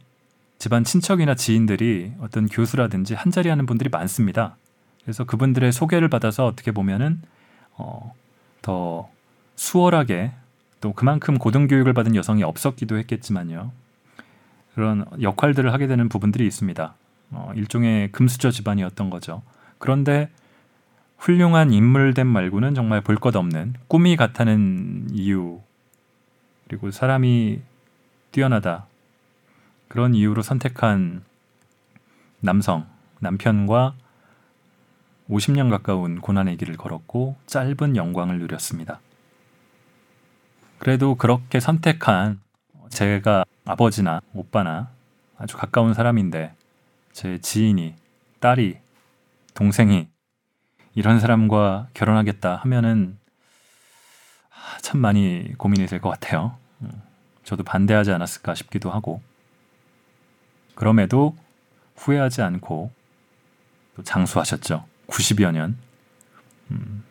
집안 0.63 0.85
친척이나 0.85 1.35
지인들이 1.35 2.13
어떤 2.21 2.47
교수라든지 2.47 3.15
한 3.15 3.33
자리 3.33 3.49
하는 3.49 3.65
분들이 3.65 3.89
많습니다. 3.89 4.55
그래서 5.01 5.25
그분들의 5.25 5.73
소개를 5.73 6.07
받아서 6.07 6.45
어떻게 6.45 6.71
보면은 6.71 7.21
어, 7.75 8.13
더 8.61 9.09
수월하게 9.57 10.31
또 10.79 10.93
그만큼 10.93 11.37
고등교육을 11.37 11.91
받은 11.91 12.15
여성이 12.15 12.43
없었기도 12.43 12.97
했겠지만요. 12.97 13.73
그런 14.73 15.03
역할들을 15.21 15.73
하게 15.73 15.87
되는 15.87 16.07
부분들이 16.07 16.47
있습니다. 16.47 16.93
어, 17.31 17.51
일종의 17.57 18.13
금수저 18.13 18.51
집안이었던 18.51 19.09
거죠. 19.09 19.41
그런데 19.79 20.29
훌륭한 21.17 21.73
인물됨 21.73 22.25
말고는 22.25 22.73
정말 22.73 23.01
볼 23.01 23.17
것 23.17 23.35
없는 23.35 23.73
꿈이 23.89 24.15
같다는 24.15 25.09
이유 25.11 25.59
그리고 26.69 26.89
사람이 26.89 27.59
뛰어나다 28.31 28.87
그런 29.93 30.15
이유로 30.15 30.41
선택한 30.41 31.23
남성 32.39 32.87
남편과 33.19 33.93
50년 35.29 35.69
가까운 35.69 36.19
고난의 36.19 36.57
길을 36.57 36.77
걸었고 36.77 37.35
짧은 37.45 37.95
영광을 37.95 38.39
누렸습니다. 38.39 39.01
그래도 40.79 41.13
그렇게 41.13 41.59
선택한 41.59 42.41
제가 42.89 43.45
아버지나 43.65 44.21
오빠나 44.33 44.89
아주 45.37 45.57
가까운 45.57 45.93
사람인데 45.93 46.55
제 47.11 47.37
지인이 47.37 47.93
딸이 48.39 48.79
동생이 49.53 50.07
이런 50.95 51.19
사람과 51.19 51.89
결혼하겠다 51.93 52.55
하면은 52.55 53.19
아, 54.49 54.79
참 54.81 54.99
많이 54.99 55.53
고민이 55.59 55.85
될 55.85 56.01
것 56.01 56.09
같아요. 56.09 56.57
음, 56.81 56.89
저도 57.43 57.63
반대하지 57.63 58.11
않았을까 58.11 58.55
싶기도 58.55 58.89
하고 58.89 59.21
그럼에도 60.75 61.35
후회하지 61.95 62.41
않고 62.41 62.91
또 63.95 64.03
장수하셨죠. 64.03 64.85
90여 65.07 65.51
년. 65.51 65.77
음, 66.71 67.03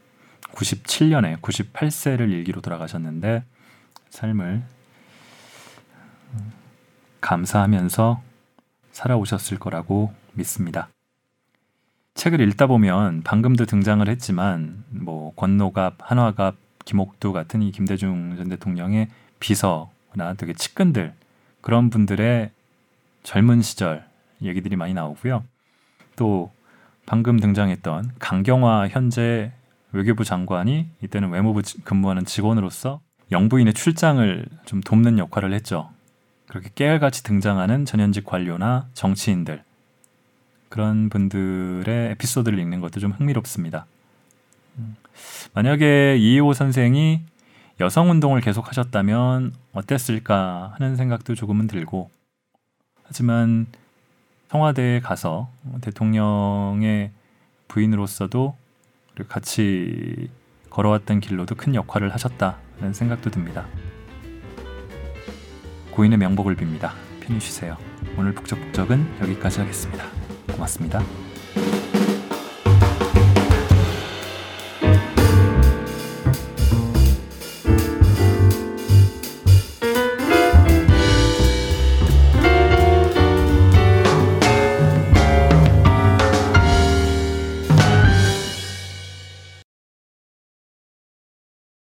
97년에 0.53 1.41
98세를 1.41 2.31
일기로 2.31 2.61
돌아가셨는데 2.61 3.45
삶을 4.11 4.63
음, 6.35 6.53
감사하면서 7.21 8.23
살아오셨을 8.93 9.59
거라고 9.59 10.13
믿습니다. 10.35 10.89
책을 12.15 12.41
읽다 12.41 12.67
보면 12.67 13.23
방금도 13.23 13.65
등장을 13.65 14.07
했지만 14.07 14.85
뭐 14.91 15.35
권노갑, 15.35 15.97
한화갑, 15.99 16.57
김옥두 16.85 17.33
같은 17.33 17.63
이 17.63 17.73
김대중 17.73 18.37
전 18.37 18.49
대통령의 18.49 19.09
비서나 19.41 20.35
되게 20.37 20.53
측근들 20.53 21.15
그런 21.61 21.91
분들의 21.91 22.51
젊은 23.23 23.63
시절 23.63 24.05
얘기들이 24.43 24.77
많이 24.77 24.95
나오고요. 24.95 25.45
또 26.17 26.53
방금 27.07 27.39
등장했던 27.39 28.13
강경화 28.19 28.89
현재 28.89 29.53
외교부 29.93 30.25
장관이 30.25 30.89
이때는 31.03 31.31
외무부 31.31 31.63
근무하는 31.85 32.25
직원으로서 32.25 33.01
영부인의 33.31 33.75
출장을 33.75 34.47
좀 34.65 34.81
돕는 34.81 35.19
역할을 35.19 35.53
했죠. 35.53 35.91
그렇게 36.49 36.71
깨알같이 36.75 37.23
등장하는 37.23 37.85
전현직 37.85 38.25
관료나 38.25 38.89
정치인들 38.95 39.63
그런 40.69 41.09
분들의 41.09 42.13
에피소드를 42.13 42.59
읽는 42.59 42.81
것도 42.81 43.01
좀 43.01 43.13
흥미롭습니다. 43.13 43.87
음, 44.79 44.97
만약에 45.55 46.17
이호 46.19 46.55
선생이 46.55 47.23
여성 47.81 48.11
운동을 48.11 48.41
계속하셨다면 48.41 49.53
어땠을까 49.73 50.75
하는 50.79 50.97
생각도 50.97 51.35
조금은 51.35 51.67
들고 51.67 52.11
하지만 53.05 53.67
청와대에 54.51 55.01
가서 55.01 55.49
대통령의 55.81 57.11
부인으로서도 57.69 58.55
같이 59.29 60.29
걸어왔던 60.71 61.21
길로도 61.21 61.55
큰 61.55 61.75
역할을 61.75 62.13
하셨다는 62.13 62.93
생각도 62.93 63.31
듭니다. 63.31 63.67
고인의 65.93 66.19
명복을 66.19 66.57
빕니다. 66.57 66.93
편히 67.21 67.41
쉬세요. 67.41 67.77
오늘 68.19 68.35
북적북적은 68.35 69.21
여기까지 69.21 69.61
하겠습니다. 69.61 70.05
고맙습니다. 70.53 71.03